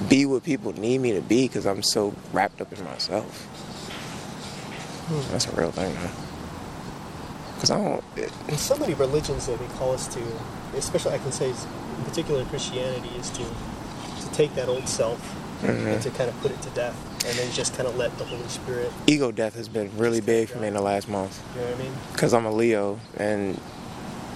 be 0.09 0.25
what 0.27 0.43
people 0.43 0.73
need 0.73 0.99
me 0.99 1.13
to 1.13 1.21
be 1.21 1.47
because 1.47 1.67
I'm 1.67 1.83
so 1.83 2.15
wrapped 2.33 2.61
up 2.61 2.73
in 2.73 2.83
myself. 2.85 3.47
That's 5.31 5.47
a 5.47 5.53
real 5.53 5.73
thing, 5.73 5.93
man. 5.95 6.11
Because 7.55 7.71
I 7.73 7.77
don't. 7.79 8.05
It, 8.17 8.33
in 8.49 8.57
so 8.57 8.77
many 8.77 8.95
religions 8.95 9.47
that 9.47 9.59
they 9.59 9.67
call 9.77 9.93
us 9.93 10.07
to, 10.15 10.21
especially 10.77 11.13
I 11.13 11.19
can 11.19 11.33
say, 11.33 11.51
in 11.51 12.05
particular 12.05 12.45
Christianity, 12.47 13.11
is 13.17 13.31
to 13.31 13.45
to 13.45 14.33
take 14.33 14.55
that 14.55 14.69
old 14.69 14.89
self 14.89 15.37
and 15.63 15.77
mm-hmm. 15.77 16.01
to 16.01 16.11
kind 16.11 16.31
of 16.31 16.41
put 16.41 16.51
it 16.51 16.63
to 16.63 16.71
death, 16.71 16.97
and 17.27 17.39
then 17.39 17.53
just 17.53 17.75
kind 17.75 17.89
of 17.89 17.97
let 17.97 18.17
the 18.19 18.25
Holy 18.25 18.49
Spirit. 18.49 18.93
ego 19.07 19.31
death 19.31 19.55
has 19.55 19.69
been 19.69 19.91
really 19.99 20.21
big 20.21 20.49
for 20.49 20.59
me 20.59 20.69
in 20.69 20.75
the 20.75 20.81
last 20.81 21.09
month. 21.09 21.43
You 21.55 21.61
know 21.61 21.67
what 21.71 21.81
I 21.81 21.83
mean? 21.83 21.93
because 22.13 22.35
I'm 22.35 22.47
a 22.47 22.53
Leo 22.53 23.01
and 23.17 23.59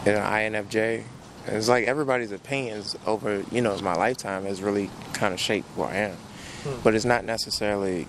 know 0.06 0.20
INFJ. 0.20 1.04
And 1.46 1.56
it's 1.56 1.68
like 1.68 1.86
everybody's 1.86 2.32
opinions 2.32 2.96
over 3.06 3.44
you 3.50 3.60
know 3.60 3.76
my 3.78 3.94
lifetime 3.94 4.44
has 4.44 4.62
really 4.62 4.90
kind 5.12 5.34
of 5.34 5.40
shaped 5.40 5.68
who 5.74 5.82
I 5.82 5.94
am. 5.96 6.16
Hmm. 6.62 6.80
But 6.82 6.94
it's 6.94 7.04
not 7.04 7.24
necessarily 7.24 8.06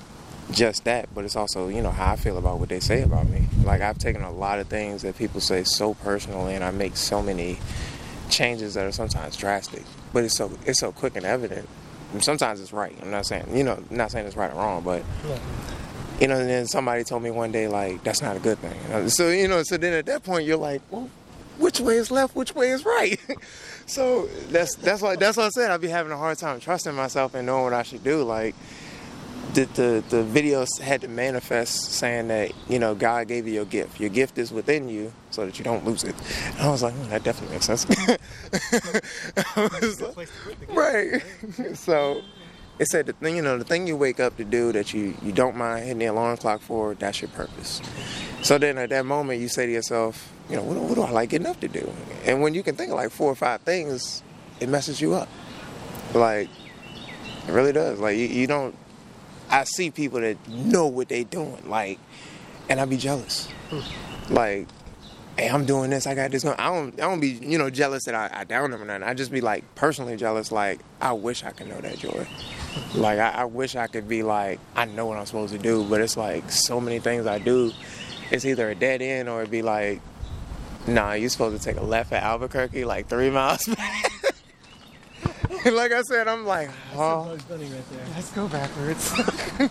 just 0.51 0.83
that, 0.83 1.13
but 1.13 1.25
it's 1.25 1.35
also 1.35 1.67
you 1.67 1.81
know 1.81 1.91
how 1.91 2.13
I 2.13 2.15
feel 2.15 2.37
about 2.37 2.59
what 2.59 2.69
they 2.69 2.79
say 2.79 3.01
about 3.01 3.27
me. 3.29 3.47
Like 3.63 3.81
I've 3.81 3.97
taken 3.97 4.21
a 4.21 4.31
lot 4.31 4.59
of 4.59 4.67
things 4.67 5.01
that 5.01 5.17
people 5.17 5.41
say 5.41 5.63
so 5.63 5.93
personally, 5.95 6.55
and 6.55 6.63
I 6.63 6.71
make 6.71 6.95
so 6.95 7.21
many 7.21 7.59
changes 8.29 8.73
that 8.75 8.85
are 8.85 8.91
sometimes 8.91 9.35
drastic. 9.37 9.83
But 10.13 10.23
it's 10.23 10.35
so 10.35 10.51
it's 10.65 10.79
so 10.79 10.91
quick 10.91 11.15
and 11.15 11.25
evident. 11.25 11.67
And 12.13 12.23
sometimes 12.23 12.59
it's 12.61 12.71
right. 12.73 12.95
I'm 13.01 13.11
not 13.11 13.25
saying 13.25 13.45
you 13.55 13.63
know 13.63 13.83
not 13.89 14.11
saying 14.11 14.25
it's 14.27 14.35
right 14.37 14.51
or 14.51 14.55
wrong, 14.55 14.83
but 14.83 15.03
Yeah. 15.27 15.37
you 16.21 16.27
know, 16.27 16.37
and 16.39 16.49
then 16.49 16.65
somebody 16.67 17.03
told 17.03 17.23
me 17.23 17.31
one 17.31 17.51
day, 17.51 17.67
like, 17.67 18.03
that's 18.03 18.21
not 18.21 18.35
a 18.37 18.39
good 18.39 18.57
thing. 18.59 18.75
You 18.83 18.89
know, 18.89 19.07
So, 19.09 19.29
you 19.29 19.47
know, 19.49 19.63
so 19.63 19.75
then 19.77 19.93
at 19.93 20.05
that 20.05 20.23
point, 20.23 20.45
you're 20.45 20.55
like, 20.57 20.81
well, 20.89 21.09
which 21.57 21.79
way 21.81 21.95
is 21.95 22.09
left? 22.11 22.35
Which 22.35 22.55
way 22.55 22.69
is 22.71 22.85
right? 22.85 23.19
so 23.85 24.27
that's 24.49 24.75
that's 24.75 25.01
what 25.01 25.19
that's 25.19 25.37
what 25.37 25.45
I 25.47 25.49
said. 25.49 25.71
I'd 25.71 25.81
be 25.81 25.87
having 25.89 26.11
a 26.11 26.17
hard 26.17 26.37
time 26.37 26.59
trusting 26.59 26.93
myself 26.93 27.33
and 27.35 27.45
knowing 27.45 27.63
what 27.65 27.73
I 27.73 27.83
should 27.83 28.03
do. 28.03 28.23
Like, 28.23 28.55
the 29.55 29.65
the 29.65 30.03
the 30.09 30.23
videos 30.23 30.79
had 30.79 31.01
to 31.01 31.07
manifest 31.07 31.91
saying 31.93 32.27
that 32.27 32.51
you 32.69 32.77
know 32.77 32.93
God 32.93 33.27
gave 33.27 33.47
you 33.47 33.53
your 33.53 33.65
gift. 33.65 33.99
Your 33.99 34.09
gift 34.09 34.37
is 34.37 34.51
within 34.51 34.87
you, 34.89 35.11
so 35.31 35.45
that 35.45 35.57
you 35.57 35.63
don't 35.65 35.85
lose 35.85 36.03
it. 36.03 36.15
And 36.51 36.59
I 36.61 36.69
was 36.69 36.83
like, 36.83 36.93
oh, 36.97 37.05
that 37.07 37.23
definitely 37.23 37.55
makes 37.55 37.65
sense. 37.65 37.85
Like- 38.07 38.21
Place 39.71 39.97
to 39.97 40.05
put 40.13 40.59
the 40.59 40.65
gift, 40.65 40.71
right. 40.71 41.21
so 41.77 42.21
it 42.79 42.87
said 42.87 43.05
the 43.05 43.13
thing, 43.13 43.35
you 43.37 43.41
know, 43.41 43.57
the 43.57 43.63
thing 43.63 43.87
you 43.87 43.95
wake 43.97 44.19
up 44.19 44.35
to 44.37 44.43
do 44.43 44.71
that 44.73 44.93
you 44.93 45.15
you 45.23 45.31
don't 45.31 45.55
mind 45.55 45.83
hitting 45.83 45.99
the 45.99 46.05
alarm 46.05 46.37
clock 46.37 46.61
for, 46.61 46.93
that's 46.95 47.21
your 47.21 47.29
purpose. 47.29 47.81
So 48.41 48.57
then 48.57 48.77
at 48.77 48.89
that 48.89 49.05
moment, 49.05 49.39
you 49.41 49.47
say 49.47 49.65
to 49.65 49.71
yourself, 49.71 50.31
you 50.49 50.55
know, 50.57 50.63
what, 50.63 50.73
do- 50.75 50.81
what 50.81 50.95
do 50.95 51.01
I 51.01 51.09
like 51.11 51.29
getting 51.29 51.47
up 51.47 51.59
to 51.61 51.67
do? 51.67 51.91
And 52.25 52.41
when 52.41 52.53
you 52.53 52.61
can 52.63 52.75
think 52.75 52.91
of 52.91 52.97
like 52.97 53.11
four 53.11 53.31
or 53.31 53.35
five 53.35 53.61
things, 53.61 54.21
it 54.59 54.69
messes 54.69 54.99
you 55.01 55.13
up. 55.15 55.29
Like 56.13 56.49
it 57.47 57.51
really 57.51 57.71
does. 57.73 57.99
Like 57.99 58.17
you, 58.17 58.25
you 58.27 58.47
don't. 58.47 58.75
I 59.49 59.63
see 59.63 59.91
people 59.91 60.21
that 60.21 60.47
know 60.49 60.87
what 60.87 61.09
they're 61.09 61.23
doing, 61.23 61.69
like, 61.69 61.99
and 62.69 62.79
I 62.79 62.85
be 62.85 62.97
jealous. 62.97 63.47
Hmm. 63.69 64.33
Like, 64.33 64.67
hey, 65.37 65.47
I'm 65.47 65.65
doing 65.65 65.89
this. 65.89 66.07
I 66.07 66.15
got 66.15 66.31
this. 66.31 66.43
Going. 66.43 66.57
I 66.57 66.67
don't. 66.69 66.93
I 66.95 67.03
don't 67.03 67.19
be, 67.19 67.29
you 67.29 67.57
know, 67.57 67.69
jealous 67.69 68.05
that 68.05 68.15
I, 68.15 68.29
I 68.33 68.43
down 68.43 68.71
them 68.71 68.81
or 68.81 68.85
nothing. 68.85 69.03
I 69.03 69.13
just 69.13 69.31
be 69.31 69.41
like 69.41 69.63
personally 69.75 70.17
jealous. 70.17 70.51
Like, 70.51 70.79
I 70.99 71.13
wish 71.13 71.43
I 71.43 71.51
could 71.51 71.67
know 71.67 71.79
that 71.81 71.97
joy. 71.97 72.25
Hmm. 72.25 72.99
Like, 72.99 73.19
I, 73.19 73.29
I 73.29 73.45
wish 73.45 73.75
I 73.75 73.87
could 73.87 74.07
be 74.07 74.23
like, 74.23 74.59
I 74.75 74.85
know 74.85 75.05
what 75.05 75.17
I'm 75.17 75.25
supposed 75.25 75.53
to 75.53 75.59
do, 75.59 75.83
but 75.83 76.01
it's 76.01 76.17
like 76.17 76.51
so 76.51 76.81
many 76.81 76.99
things 76.99 77.27
I 77.27 77.39
do. 77.39 77.71
It's 78.31 78.45
either 78.45 78.69
a 78.69 78.75
dead 78.75 79.01
end 79.01 79.29
or 79.29 79.43
it 79.43 79.51
be 79.51 79.61
like, 79.61 80.01
nah, 80.87 81.13
you're 81.13 81.29
supposed 81.29 81.61
to 81.61 81.63
take 81.63 81.79
a 81.79 81.83
left 81.83 82.11
at 82.11 82.23
Albuquerque, 82.23 82.85
like 82.85 83.07
three 83.07 83.29
miles 83.29 83.65
back. 83.65 84.11
And 85.65 85.75
like 85.75 85.91
I 85.91 86.01
said, 86.03 86.27
I'm 86.27 86.45
like, 86.45 86.69
oh, 86.95 87.25
Bugs 87.25 87.43
Bunny 87.43 87.65
right 87.65 87.89
there. 87.91 88.05
let's 88.15 88.31
go 88.31 88.47
backwards. 88.47 89.13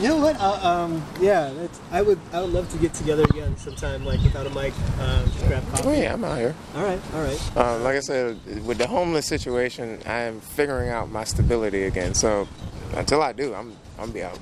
You 0.00 0.08
know 0.08 0.16
what? 0.16 0.40
Uh, 0.40 0.66
um, 0.66 1.04
yeah, 1.20 1.52
that's, 1.52 1.78
I 1.90 2.00
would. 2.00 2.18
I 2.32 2.40
would 2.40 2.54
love 2.54 2.70
to 2.72 2.78
get 2.78 2.94
together 2.94 3.22
again 3.24 3.54
sometime, 3.58 4.02
like 4.06 4.22
without 4.22 4.46
a 4.46 4.50
mic, 4.50 4.72
um, 4.98 5.26
just 5.26 5.46
grab 5.46 5.62
coffee. 5.68 5.88
oh 5.88 5.92
yeah, 5.92 6.14
I'm 6.14 6.24
out 6.24 6.38
here. 6.38 6.54
All 6.74 6.84
right, 6.84 7.00
all 7.12 7.20
right. 7.20 7.56
Um, 7.58 7.82
like 7.84 7.96
I 7.96 8.00
said, 8.00 8.64
with 8.64 8.78
the 8.78 8.86
homeless 8.86 9.26
situation, 9.26 10.00
I 10.06 10.20
am 10.20 10.40
figuring 10.40 10.88
out 10.88 11.10
my 11.10 11.24
stability 11.24 11.82
again. 11.82 12.14
So 12.14 12.48
until 12.94 13.22
I 13.22 13.32
do, 13.34 13.52
I'm 13.52 13.76
I'm 13.98 14.10
be 14.10 14.22
out. 14.22 14.38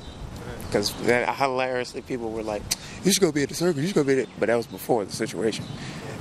Because 0.68 0.92
then 1.02 1.26
hilariously, 1.34 2.02
people 2.02 2.30
were 2.30 2.44
like, 2.44 2.62
"You 3.02 3.12
should 3.12 3.22
go 3.22 3.32
be 3.32 3.42
at 3.42 3.48
the 3.48 3.56
circle. 3.56 3.80
You 3.80 3.88
should 3.88 3.96
go 3.96 4.04
be 4.04 4.20
at." 4.20 4.28
But 4.38 4.46
that 4.46 4.54
was 4.54 4.68
before 4.68 5.04
the 5.04 5.12
situation. 5.12 5.64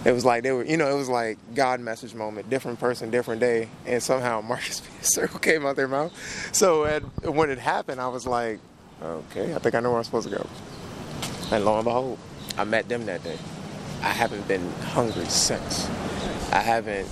It 0.05 0.12
was 0.12 0.23
like 0.23 0.43
they 0.43 0.51
were, 0.51 0.63
you 0.63 0.77
know, 0.77 0.88
it 0.89 0.97
was 0.97 1.10
like 1.10 1.38
God 1.55 1.79
message 1.79 2.13
moment, 2.13 2.49
different 2.49 2.79
person, 2.79 3.10
different 3.10 3.41
day, 3.41 3.67
and 3.86 4.01
somehow 4.01 4.41
Marcus. 4.47 4.81
Circle 5.01 5.39
came 5.39 5.65
out 5.65 5.75
their 5.75 5.88
mouth. 5.88 6.13
So 6.53 6.86
at, 6.86 7.01
when 7.25 7.49
it 7.49 7.60
happened, 7.60 7.99
I 7.99 8.07
was 8.07 8.25
like, 8.27 8.60
"Okay, 9.01 9.53
I 9.53 9.60
think 9.60 9.75
I 9.75 9.79
know 9.79 9.89
where 9.89 9.97
I'm 9.97 10.03
supposed 10.03 10.29
to 10.29 10.36
go." 10.36 10.45
And 11.51 11.65
lo 11.65 11.75
and 11.75 11.83
behold, 11.83 12.19
I 12.57 12.63
met 12.63 12.88
them 12.89 13.05
that 13.07 13.23
day. 13.23 13.38
I 14.01 14.10
haven't 14.10 14.47
been 14.47 14.69
hungry 14.93 15.25
since. 15.25 15.88
I 16.51 16.60
haven't 16.60 17.07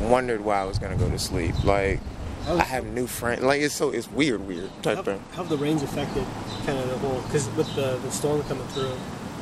wondered 0.00 0.40
why 0.42 0.60
I 0.60 0.64
was 0.64 0.78
gonna 0.78 0.96
go 0.96 1.08
to 1.08 1.18
sleep. 1.18 1.62
Like 1.64 2.00
I 2.48 2.62
have 2.62 2.84
new 2.86 3.06
friends. 3.06 3.42
Like 3.42 3.62
it's 3.62 3.74
so 3.74 3.90
it's 3.90 4.10
weird, 4.10 4.46
weird 4.46 4.70
type 4.82 4.96
How, 4.96 5.02
thing. 5.02 5.22
how 5.30 5.36
have 5.38 5.48
the 5.48 5.56
rains 5.56 5.82
affected 5.82 6.24
kind 6.66 6.78
of 6.78 6.88
the 6.88 6.98
whole? 6.98 7.20
Because 7.22 7.48
with 7.50 7.72
the, 7.74 7.96
the 8.02 8.10
storm 8.10 8.42
coming 8.44 8.66
through, 8.68 8.92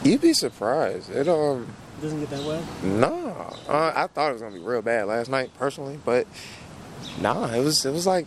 You'd 0.04 0.20
be 0.20 0.32
surprised. 0.34 1.10
It 1.10 1.28
um 1.28 1.68
doesn't 2.02 2.20
get 2.20 2.30
that 2.30 2.42
wet. 2.44 2.62
no. 2.82 3.54
Uh, 3.68 3.92
I 3.94 4.06
thought 4.08 4.30
it 4.30 4.32
was 4.34 4.42
gonna 4.42 4.54
be 4.54 4.60
real 4.60 4.82
bad 4.82 5.06
last 5.06 5.30
night 5.30 5.50
personally, 5.58 5.98
but 6.04 6.26
nah, 7.20 7.46
it 7.52 7.62
was 7.64 7.84
it 7.86 7.92
was 7.92 8.06
like 8.06 8.26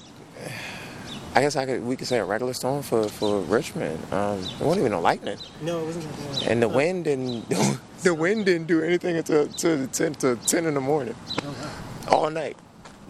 I 1.36 1.42
guess 1.42 1.56
I 1.58 1.66
could 1.66 1.84
we 1.84 1.96
could 1.98 2.08
say 2.08 2.18
a 2.18 2.26
regular 2.26 2.54
storm 2.54 2.82
for 2.82 3.08
for 3.10 3.42
Richmond. 3.42 4.00
Um, 4.14 4.40
it 4.40 4.60
wasn't 4.62 4.78
even 4.80 4.92
no 4.94 5.02
lightning, 5.02 5.38
No, 5.62 5.82
it 5.82 5.86
wasn't 5.86 6.06
that 6.10 6.40
bad. 6.40 6.48
and 6.52 6.62
the 6.64 6.68
Oh, 6.68 6.76
wind 6.76 7.04
didn't 7.04 7.50
the 8.04 8.14
wind 8.14 8.46
didn't 8.46 8.68
do 8.68 8.82
anything 8.82 9.18
until 9.18 9.48
to 9.48 9.88
ten 9.88 10.14
to 10.16 10.38
ten 10.48 10.66
in 10.66 10.74
the 10.74 10.82
morning. 10.82 11.16
Oh, 11.44 11.48
wow. 12.10 12.18
all 12.18 12.30
night. 12.30 12.58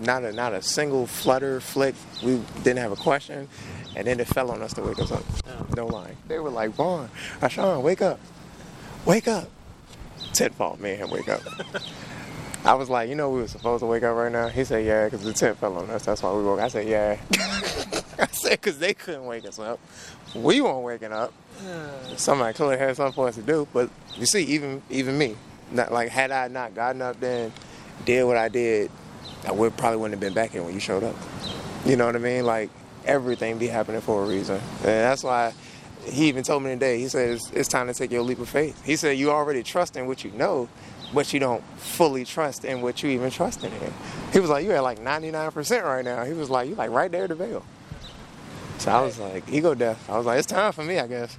Not 0.01 0.23
a 0.25 0.33
not 0.33 0.53
a 0.53 0.61
single 0.61 1.05
flutter, 1.07 1.61
flick. 1.61 1.95
We 2.23 2.41
didn't 2.63 2.79
have 2.79 2.91
a 2.91 2.97
question, 2.97 3.47
and 3.95 4.05
then 4.07 4.19
it 4.19 4.27
fell 4.27 4.51
on 4.51 4.61
us 4.61 4.73
to 4.73 4.81
wake 4.81 4.99
us 4.99 5.11
up. 5.11 5.23
Oh. 5.47 5.65
No 5.77 5.85
lying. 5.87 6.17
They 6.27 6.37
were 6.39 6.49
like, 6.49 6.71
Vaughn, 6.71 7.09
Ashawn, 7.41 7.81
wake 7.81 8.01
up, 8.01 8.19
wake 9.05 9.27
up. 9.29 9.47
Tent 10.33 10.53
fault, 10.55 10.79
me 10.79 10.91
and 10.91 10.99
him 11.03 11.09
wake 11.09 11.29
up. 11.29 11.41
I 12.65 12.73
was 12.73 12.89
like, 12.89 13.09
you 13.09 13.15
know, 13.15 13.29
we 13.29 13.41
were 13.41 13.47
supposed 13.47 13.81
to 13.81 13.85
wake 13.85 14.01
up 14.01 14.15
right 14.15 14.31
now. 14.31 14.47
He 14.47 14.63
said, 14.63 14.85
yeah, 14.85 15.05
because 15.05 15.23
the 15.23 15.33
tent 15.33 15.59
fell 15.59 15.77
on 15.77 15.89
us. 15.91 16.03
That's 16.05 16.23
why 16.23 16.33
we 16.33 16.43
woke. 16.43 16.59
I 16.59 16.67
said, 16.67 16.87
yeah. 16.87 17.19
I 18.19 18.27
said, 18.27 18.51
because 18.61 18.79
they 18.79 18.95
couldn't 18.95 19.25
wake 19.25 19.45
us 19.45 19.59
up. 19.59 19.79
We 20.33 20.61
weren't 20.61 20.83
waking 20.83 21.13
up. 21.13 21.31
Somebody 22.17 22.53
clearly 22.55 22.77
had 22.77 22.95
something 22.95 23.13
for 23.13 23.27
us 23.27 23.35
to 23.35 23.41
do. 23.41 23.67
But 23.71 23.89
you 24.17 24.25
see, 24.25 24.43
even 24.43 24.81
even 24.89 25.17
me, 25.17 25.35
not 25.71 25.91
like 25.91 26.09
had 26.09 26.31
I 26.31 26.47
not 26.47 26.75
gotten 26.75 27.01
up 27.01 27.19
then, 27.19 27.53
did 28.03 28.23
what 28.25 28.37
I 28.37 28.49
did, 28.49 28.91
I 29.47 29.51
would 29.51 29.77
probably 29.77 29.97
wouldn't 29.97 30.13
have 30.13 30.19
been 30.19 30.33
back 30.33 30.51
here 30.51 30.63
when 30.63 30.73
you 30.73 30.79
showed 30.79 31.03
up. 31.03 31.15
You 31.85 31.95
know 31.95 32.05
what 32.05 32.15
I 32.15 32.19
mean? 32.19 32.45
Like 32.45 32.69
everything 33.05 33.57
be 33.57 33.67
happening 33.67 34.01
for 34.01 34.23
a 34.23 34.27
reason, 34.27 34.55
and 34.79 34.83
that's 34.83 35.23
why 35.23 35.53
he 36.05 36.27
even 36.27 36.43
told 36.43 36.63
me 36.63 36.69
today. 36.71 36.99
He 36.99 37.07
said 37.07 37.39
it's, 37.53 37.67
time 37.67 37.87
to 37.87 37.93
take 37.93 38.11
your 38.11 38.21
leap 38.21 38.39
of 38.39 38.49
faith. 38.49 38.83
He 38.85 38.95
said 38.95 39.17
you 39.17 39.31
already 39.31 39.63
trust 39.63 39.95
in 39.97 40.07
what 40.07 40.23
you 40.23 40.31
know, 40.31 40.69
but 41.13 41.33
you 41.33 41.39
don't 41.39 41.63
fully 41.77 42.25
trust 42.25 42.65
in 42.65 42.81
what 42.81 43.01
you 43.03 43.09
even 43.09 43.31
trust 43.31 43.63
in. 43.63 43.71
He 44.31 44.39
was 44.39 44.49
like, 44.49 44.65
you 44.65 44.71
at 44.71 44.83
like 44.83 44.99
99% 44.99 45.83
right 45.83 46.05
now. 46.05 46.23
He 46.25 46.33
was 46.33 46.49
like, 46.49 46.67
you're 46.67 46.77
like 46.77 46.91
right 46.91 47.11
there 47.11 47.27
the 47.27 47.35
veil. 47.35 47.65
So 48.77 48.91
I 48.91 49.01
was 49.01 49.17
like, 49.19 49.43
ego 49.49 49.73
death. 49.73 50.09
I 50.09 50.17
was 50.17 50.25
like, 50.25 50.37
it's 50.39 50.47
time 50.47 50.71
for 50.73 50.83
me, 50.83 50.99
I 50.99 51.07
guess. 51.07 51.37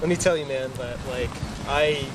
let 0.00 0.08
me 0.08 0.16
tell 0.16 0.36
you, 0.36 0.46
man, 0.46 0.70
that 0.74 0.98
like 1.08 1.30
I, 1.66 2.06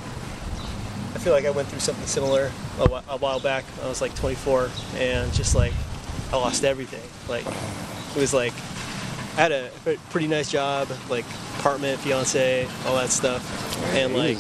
I 1.16 1.18
feel 1.18 1.34
like 1.34 1.46
I 1.46 1.50
went 1.50 1.68
through 1.68 1.80
something 1.80 2.06
similar 2.06 2.52
a, 2.80 2.88
whi- 2.88 3.04
a 3.10 3.18
while 3.18 3.40
back. 3.40 3.66
I 3.84 3.90
was 3.90 4.00
like 4.00 4.16
24, 4.16 4.70
and 4.96 5.34
just 5.34 5.56
like 5.56 5.74
I 6.32 6.38
lost 6.38 6.64
everything. 6.64 7.02
Like 7.28 7.46
it 8.16 8.20
was 8.20 8.34
like 8.34 8.54
I 9.40 9.44
had 9.44 9.52
a 9.54 9.70
pretty 10.10 10.28
nice 10.28 10.52
job, 10.52 10.90
like 11.10 11.24
apartment, 11.60 12.02
fiance, 12.02 12.68
all 12.86 12.98
that 12.98 13.10
stuff, 13.10 13.42
and 13.96 14.14
like 14.14 14.38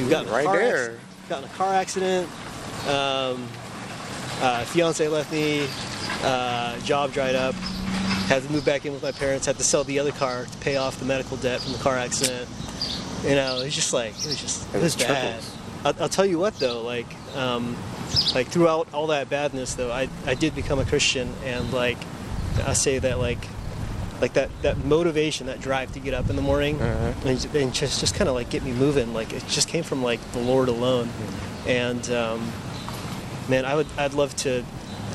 you 0.00 0.10
got 0.10 0.24
in 0.24 0.28
a 0.28 0.32
right 0.32 0.44
car 0.44 0.56
there. 0.56 0.98
got 1.28 1.44
in 1.44 1.48
a 1.48 1.52
car 1.52 1.72
accident. 1.72 2.28
Um, 2.88 3.46
uh, 4.42 4.64
fiance 4.64 5.06
left 5.06 5.30
me. 5.30 5.68
Uh, 6.24 6.76
job 6.80 7.12
dried 7.12 7.36
up. 7.36 7.54
Had 8.26 8.42
to 8.42 8.50
move 8.50 8.64
back 8.64 8.84
in 8.84 8.92
with 8.92 9.04
my 9.04 9.12
parents. 9.12 9.46
Had 9.46 9.56
to 9.58 9.62
sell 9.62 9.84
the 9.84 10.00
other 10.00 10.10
car 10.10 10.46
to 10.46 10.58
pay 10.58 10.76
off 10.76 10.98
the 10.98 11.04
medical 11.04 11.36
debt 11.36 11.60
from 11.60 11.72
the 11.74 11.78
car 11.78 11.96
accident. 11.96 12.48
You 13.22 13.36
know, 13.36 13.60
it 13.60 13.66
was 13.66 13.74
just 13.76 13.92
like 13.92 14.18
it 14.18 14.26
was 14.26 14.40
just 14.40 14.66
it, 14.74 14.78
It 14.78 14.82
was 14.82 14.96
was 14.96 15.06
bad. 15.06 15.44
I'll, 15.84 15.94
I'll 16.00 16.08
tell 16.08 16.26
you 16.26 16.40
what 16.40 16.58
though, 16.58 16.82
like 16.82 17.06
um, 17.36 17.76
like 18.34 18.48
throughout 18.48 18.88
all 18.92 19.06
that 19.06 19.30
badness 19.30 19.74
though, 19.74 19.92
I 19.92 20.08
I 20.26 20.34
did 20.34 20.56
become 20.56 20.80
a 20.80 20.84
Christian 20.84 21.32
and 21.44 21.72
like 21.72 21.98
I 22.66 22.72
say 22.72 22.98
that 22.98 23.20
like 23.20 23.38
like 24.20 24.34
that 24.34 24.50
that 24.62 24.84
motivation, 24.84 25.46
that 25.46 25.60
drive 25.60 25.92
to 25.92 25.98
get 26.00 26.14
up 26.14 26.28
in 26.30 26.36
the 26.36 26.42
morning 26.42 26.78
Mhm. 26.78 27.24
and, 27.24 27.54
and 27.54 27.74
just 27.74 28.00
just 28.00 28.14
kind 28.14 28.28
of 28.28 28.34
like 28.34 28.50
get 28.50 28.62
me 28.62 28.72
moving. 28.72 29.14
Like 29.14 29.32
it 29.32 29.42
just 29.48 29.68
came 29.68 29.82
from 29.84 30.02
like 30.02 30.20
the 30.32 30.40
Lord 30.40 30.68
alone. 30.68 31.08
And 31.66 32.08
um, 32.10 32.52
man, 33.48 33.64
I 33.64 33.74
would 33.74 33.86
I'd 33.98 34.14
love 34.14 34.34
to. 34.36 34.64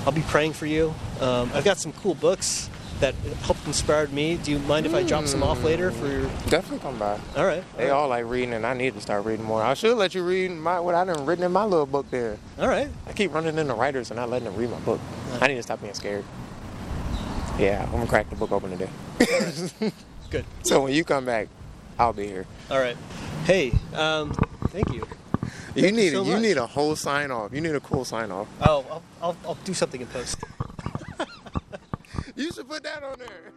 I'll 0.05 0.11
be 0.11 0.21
praying 0.23 0.53
for 0.53 0.65
you. 0.67 0.93
Um, 1.19 1.49
I've 1.53 1.65
got 1.65 1.77
some 1.77 1.91
cool 1.93 2.13
books 2.13 2.69
that 2.99 3.15
helped 3.41 3.65
inspired 3.67 4.13
me. 4.13 4.37
Do 4.37 4.51
you 4.51 4.59
mind 4.59 4.85
if 4.85 4.93
I 4.93 5.01
drop 5.03 5.25
some 5.25 5.41
off 5.43 5.63
later 5.63 5.89
for 5.91 6.07
your? 6.07 6.21
Definitely 6.47 6.79
come 6.79 6.97
by. 6.99 7.19
All 7.35 7.45
right. 7.45 7.63
They 7.75 7.89
all 7.89 8.07
like 8.07 8.25
reading, 8.25 8.53
and 8.53 8.65
I 8.65 8.73
need 8.73 8.93
to 8.93 9.01
start 9.01 9.25
reading 9.25 9.43
more. 9.45 9.61
I 9.63 9.73
should 9.73 9.97
let 9.97 10.13
you 10.13 10.23
read 10.23 10.51
my 10.51 10.79
what 10.79 10.93
I 10.95 11.03
done 11.05 11.25
written 11.25 11.43
in 11.43 11.51
my 11.51 11.63
little 11.65 11.85
book 11.87 12.09
there. 12.11 12.37
All 12.59 12.67
right. 12.67 12.87
I 13.07 13.13
keep 13.13 13.33
running 13.33 13.57
into 13.57 13.73
writers 13.73 14.11
and 14.11 14.19
not 14.19 14.29
letting 14.29 14.45
them 14.45 14.55
read 14.55 14.69
my 14.69 14.79
book. 14.79 14.99
I 15.41 15.47
need 15.47 15.55
to 15.55 15.63
stop 15.63 15.81
being 15.81 15.93
scared. 15.95 16.23
Yeah, 17.57 17.83
I'm 17.85 17.91
gonna 17.91 18.07
crack 18.07 18.29
the 18.29 18.35
book 18.35 18.51
open 18.51 18.71
today. 18.71 18.89
Good. 20.29 20.45
so 20.63 20.83
when 20.83 20.93
you 20.93 21.03
come 21.05 21.25
back, 21.25 21.47
I'll 21.97 22.13
be 22.13 22.27
here. 22.27 22.45
All 22.69 22.79
right. 22.79 22.97
Hey, 23.45 23.71
um, 23.93 24.33
thank 24.69 24.89
you. 24.89 25.07
You 25.75 25.81
Thank 25.81 25.85
you 25.85 25.91
need 25.91 26.11
so 26.11 26.21
a, 26.21 26.25
you 26.25 26.39
need 26.39 26.57
a 26.57 26.65
whole 26.67 26.95
sign 26.95 27.31
off. 27.31 27.53
You 27.53 27.61
need 27.61 27.75
a 27.75 27.79
cool 27.79 28.03
sign 28.05 28.31
off. 28.31 28.47
Oh, 28.61 28.85
I'll, 28.89 29.03
I'll, 29.21 29.37
I'll 29.45 29.57
do 29.63 29.73
something 29.73 30.01
in 30.01 30.07
post. 30.07 30.37
You 32.35 32.51
should 32.51 32.67
put 32.67 32.83
that 32.83 33.01
on 33.01 33.17
there. 33.17 33.53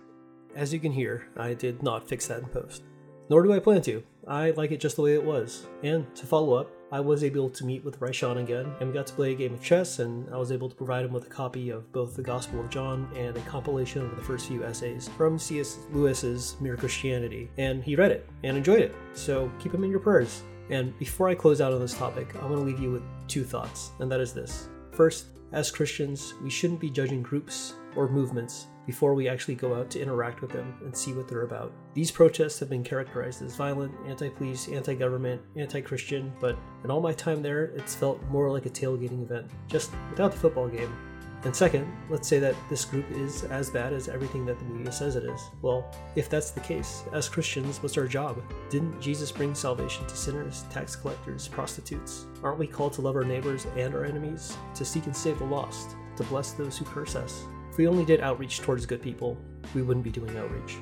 As 0.55 0.73
you 0.73 0.79
can 0.79 0.93
hear, 0.93 1.27
I 1.37 1.55
did 1.55 1.83
not 1.83 2.09
fix 2.09 2.29
that 2.29 2.39
in 2.39 2.47
post. 2.47 2.85
Nor 3.29 3.43
do 3.43 3.53
I 3.53 3.59
plan 3.59 3.83
to. 3.83 4.05
I 4.27 4.51
like 4.53 4.71
it 4.71 4.79
just 4.79 4.95
the 4.95 5.03
way 5.03 5.15
it 5.15 5.25
was. 5.25 5.67
And 5.83 6.15
to 6.15 6.27
follow 6.27 6.55
up, 6.55 6.71
I 6.91 7.01
was 7.01 7.23
able 7.23 7.51
to 7.51 7.67
meet 7.67 7.85
with 7.85 8.01
Raishan 8.01 8.43
again, 8.43 8.73
and 8.81 8.89
we 8.89 8.95
got 8.95 9.07
to 9.09 9.13
play 9.13 9.33
a 9.33 9.35
game 9.35 9.53
of 9.53 9.63
chess, 9.63 9.99
and 9.99 10.27
I 10.33 10.39
was 10.39 10.51
able 10.51 10.71
to 10.71 10.75
provide 10.75 11.05
him 11.05 11.13
with 11.13 11.27
a 11.27 11.31
copy 11.31 11.69
of 11.69 11.93
both 11.93 12.17
the 12.17 12.23
Gospel 12.23 12.61
of 12.61 12.71
John 12.71 13.07
and 13.15 13.37
a 13.37 13.41
compilation 13.43 14.07
of 14.07 14.17
the 14.17 14.23
first 14.23 14.49
few 14.49 14.65
essays 14.65 15.07
from 15.17 15.39
C.S. 15.39 15.81
Lewis's 15.93 16.57
Mere 16.61 16.79
Christianity. 16.79 17.51
And 17.59 17.85
he 17.85 17.95
read 17.95 18.11
it 18.11 18.27
and 18.43 18.57
enjoyed 18.57 18.81
it, 18.81 18.95
so 19.13 19.53
keep 19.59 19.75
him 19.75 19.85
in 19.85 19.91
your 19.91 20.01
prayers. 20.01 20.43
And 20.71 20.99
before 20.99 21.29
I 21.29 21.35
close 21.35 21.61
out 21.61 21.75
on 21.75 21.81
this 21.81 21.93
topic, 21.93 22.35
I'm 22.37 22.49
going 22.49 22.61
to 22.61 22.65
leave 22.65 22.81
you 22.81 22.91
with 22.91 23.03
two 23.27 23.45
thoughts, 23.45 23.91
and 23.99 24.11
that 24.11 24.21
is 24.21 24.33
this. 24.33 24.71
First, 24.93 25.27
as 25.53 25.71
Christians, 25.71 26.33
we 26.43 26.49
shouldn't 26.49 26.81
be 26.81 26.89
judging 26.89 27.23
groups 27.23 27.75
or 27.99 28.09
movements 28.09 28.69
before 28.87 29.13
we 29.13 29.29
actually 29.29 29.57
go 29.57 29.75
out 29.75 29.91
to 29.91 30.01
interact 30.01 30.41
with 30.41 30.53
them 30.53 30.73
and 30.83 30.97
see 30.97 31.13
what 31.13 31.27
they're 31.27 31.43
about. 31.43 31.73
These 31.95 32.13
protests 32.13 32.61
have 32.61 32.71
been 32.71 32.85
characterized 32.85 33.43
as 33.43 33.57
violent, 33.57 33.93
anti 34.07 34.31
police, 34.31 34.69
anti 34.69 34.95
government, 34.95 35.43
anti 35.57 35.81
Christian, 35.81 36.33
but 36.41 36.57
in 36.85 36.91
all 36.91 37.01
my 37.01 37.13
time 37.13 37.43
there, 37.43 37.65
it's 37.77 37.97
felt 37.97 38.23
more 38.31 38.51
like 38.51 38.67
a 38.67 38.71
tailgating 38.71 39.23
event, 39.25 39.51
just 39.67 39.91
without 40.11 40.31
the 40.31 40.39
football 40.39 40.69
game. 40.69 40.97
And 41.45 41.55
second, 41.55 41.93
let's 42.09 42.27
say 42.27 42.39
that 42.39 42.55
this 42.71 42.85
group 42.85 43.05
is 43.11 43.45
as 43.45 43.69
bad 43.69 43.93
as 43.93 44.09
everything 44.09 44.47
that 44.47 44.59
the 44.59 44.65
media 44.65 44.93
says 44.93 45.17
it 45.17 45.25
is. 45.25 45.41
Well, 45.61 45.85
if 46.17 46.31
that's 46.31 46.53
the 46.53 46.61
case, 46.61 47.03
as 47.13 47.29
Christians, 47.29 47.83
what's 47.83 47.99
our 47.99 48.07
job? 48.07 48.43
Didn't 48.71 49.01
Jesus 49.01 49.31
bring 49.31 49.55
salvation 49.55 50.07
to 50.07 50.17
sinners, 50.17 50.65
tax 50.71 50.97
collectors, 50.97 51.47
prostitutes? 51.47 52.27
Aren't 52.43 52.59
we 52.59 52.67
called 52.67 52.93
to 52.95 53.03
love 53.03 53.17
our 53.17 53.25
neighbors 53.25 53.67
and 53.77 53.95
our 53.95 54.05
enemies, 54.05 54.57
to 54.75 54.85
seek 54.85 55.07
and 55.07 55.17
save 55.17 55.39
the 55.39 55.45
lost, 55.45 55.97
to 56.17 56.23
bless 56.25 56.53
those 56.53 56.79
who 56.79 56.85
curse 56.85 57.15
us? 57.15 57.45
If 57.79 57.83
we 57.83 57.87
only 57.87 58.05
did 58.05 58.21
outreach 58.21 58.61
towards 58.61 58.87
good 58.87 59.01
people, 59.01 59.39
we 59.73 59.83
wouldn't 59.83 60.03
be 60.03 60.11
doing 60.11 60.37
outreach. 60.37 60.79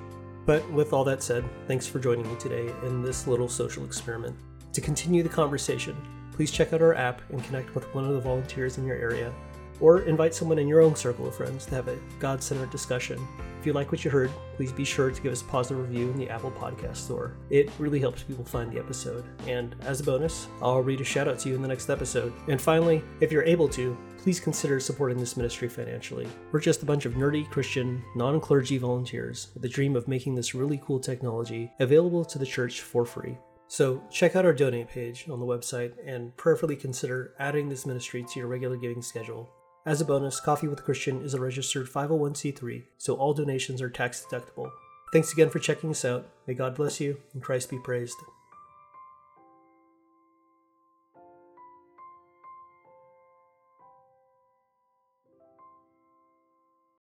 But 0.47 0.67
with 0.71 0.95
all 0.95 1.05
that 1.05 1.23
said, 1.23 1.45
thanks 1.69 1.87
for 1.87 1.99
joining 1.99 2.27
me 2.27 2.35
today 2.39 2.73
in 2.85 3.03
this 3.03 3.27
little 3.27 3.51
social 3.51 3.85
experiment. 3.85 4.35
To 4.73 4.81
continue 4.81 5.23
the 5.23 5.29
conversation, 5.29 5.95
please 6.33 6.51
check 6.51 6.73
out 6.73 6.81
our 6.81 6.95
app 6.95 7.21
and 7.29 7.45
connect 7.45 7.75
with 7.75 7.95
one 7.95 8.07
of 8.07 8.15
the 8.15 8.21
volunteers 8.21 8.79
in 8.79 8.87
your 8.87 8.97
area, 8.97 9.31
or 9.79 10.01
invite 10.05 10.35
someone 10.35 10.59
in 10.59 10.67
your 10.67 10.81
own 10.81 10.97
circle 10.97 11.29
of 11.29 11.37
friends 11.37 11.67
to 11.67 11.75
have 11.75 11.89
a 11.89 11.99
God 12.19 12.43
centered 12.43 12.71
discussion. 12.71 13.21
If 13.61 13.67
you 13.67 13.75
like 13.75 13.93
what 13.93 14.03
you 14.03 14.11
heard, 14.11 14.31
please 14.55 14.73
be 14.73 14.87
sure 14.87 15.11
to 15.11 15.21
give 15.21 15.33
us 15.33 15.43
a 15.43 15.45
positive 15.45 15.87
review 15.87 16.09
in 16.09 16.17
the 16.17 16.31
Apple 16.31 16.53
Podcast 16.53 16.97
Store. 16.97 17.37
It 17.51 17.71
really 17.79 18.01
helps 18.01 18.23
people 18.23 18.47
find 18.47 18.73
the 18.73 18.79
episode. 18.79 19.27
And 19.47 19.77
as 19.83 20.01
a 20.01 20.05
bonus, 20.05 20.47
I'll 20.63 20.81
read 20.81 21.03
a 21.03 21.05
shout 21.05 21.29
out 21.29 21.39
to 21.41 21.51
you 21.51 21.57
in 21.57 21.61
the 21.61 21.69
next 21.69 21.91
episode. 21.91 22.33
And 22.49 22.59
finally, 22.59 23.05
if 23.21 23.31
you're 23.31 23.43
able 23.43 23.69
to, 23.71 23.95
please 24.27 24.41
consider 24.41 24.81
supporting 24.81 25.17
this 25.17 25.37
ministry 25.37 25.69
financially. 25.69 26.27
We're 26.51 26.59
just 26.59 26.83
a 26.83 26.85
bunch 26.85 27.07
of 27.07 27.13
nerdy 27.13 27.49
Christian, 27.49 28.03
non 28.17 28.41
clergy 28.41 28.77
volunteers 28.77 29.51
with 29.55 29.63
the 29.63 29.69
dream 29.69 29.95
of 29.95 30.09
making 30.09 30.35
this 30.35 30.53
really 30.53 30.83
cool 30.85 30.99
technology 30.99 31.71
available 31.79 32.25
to 32.25 32.37
the 32.37 32.45
church 32.45 32.81
for 32.81 33.05
free. 33.05 33.39
So 33.69 34.03
check 34.11 34.35
out 34.35 34.45
our 34.45 34.53
donate 34.53 34.89
page 34.89 35.27
on 35.31 35.39
the 35.39 35.47
website 35.47 35.93
and 36.05 36.37
prayerfully 36.37 36.75
consider 36.75 37.35
adding 37.39 37.69
this 37.69 37.87
ministry 37.87 38.25
to 38.25 38.41
your 38.41 38.49
regular 38.49 38.77
giving 38.77 39.01
schedule. 39.01 39.49
As 39.87 40.01
a 40.01 40.05
bonus, 40.05 40.41
Coffee 40.41 40.67
with 40.67 40.83
Christian 40.83 41.23
is 41.23 41.35
a 41.35 41.41
registered 41.41 41.87
501c3, 41.87 42.83
so 42.99 43.15
all 43.15 43.33
donations 43.33 43.81
are 43.81 43.89
tax 43.89 44.27
deductible. 44.29 44.73
Thanks 45.13 45.33
again 45.33 45.51
for 45.51 45.61
checking 45.61 45.91
us 45.91 46.05
out. 46.05 46.27
May 46.49 46.55
God 46.55 46.75
bless 46.75 47.01
you 47.01 47.19
and 47.33 47.41
Christ 47.41 47.71
be 47.71 47.79
praised. 47.79 48.17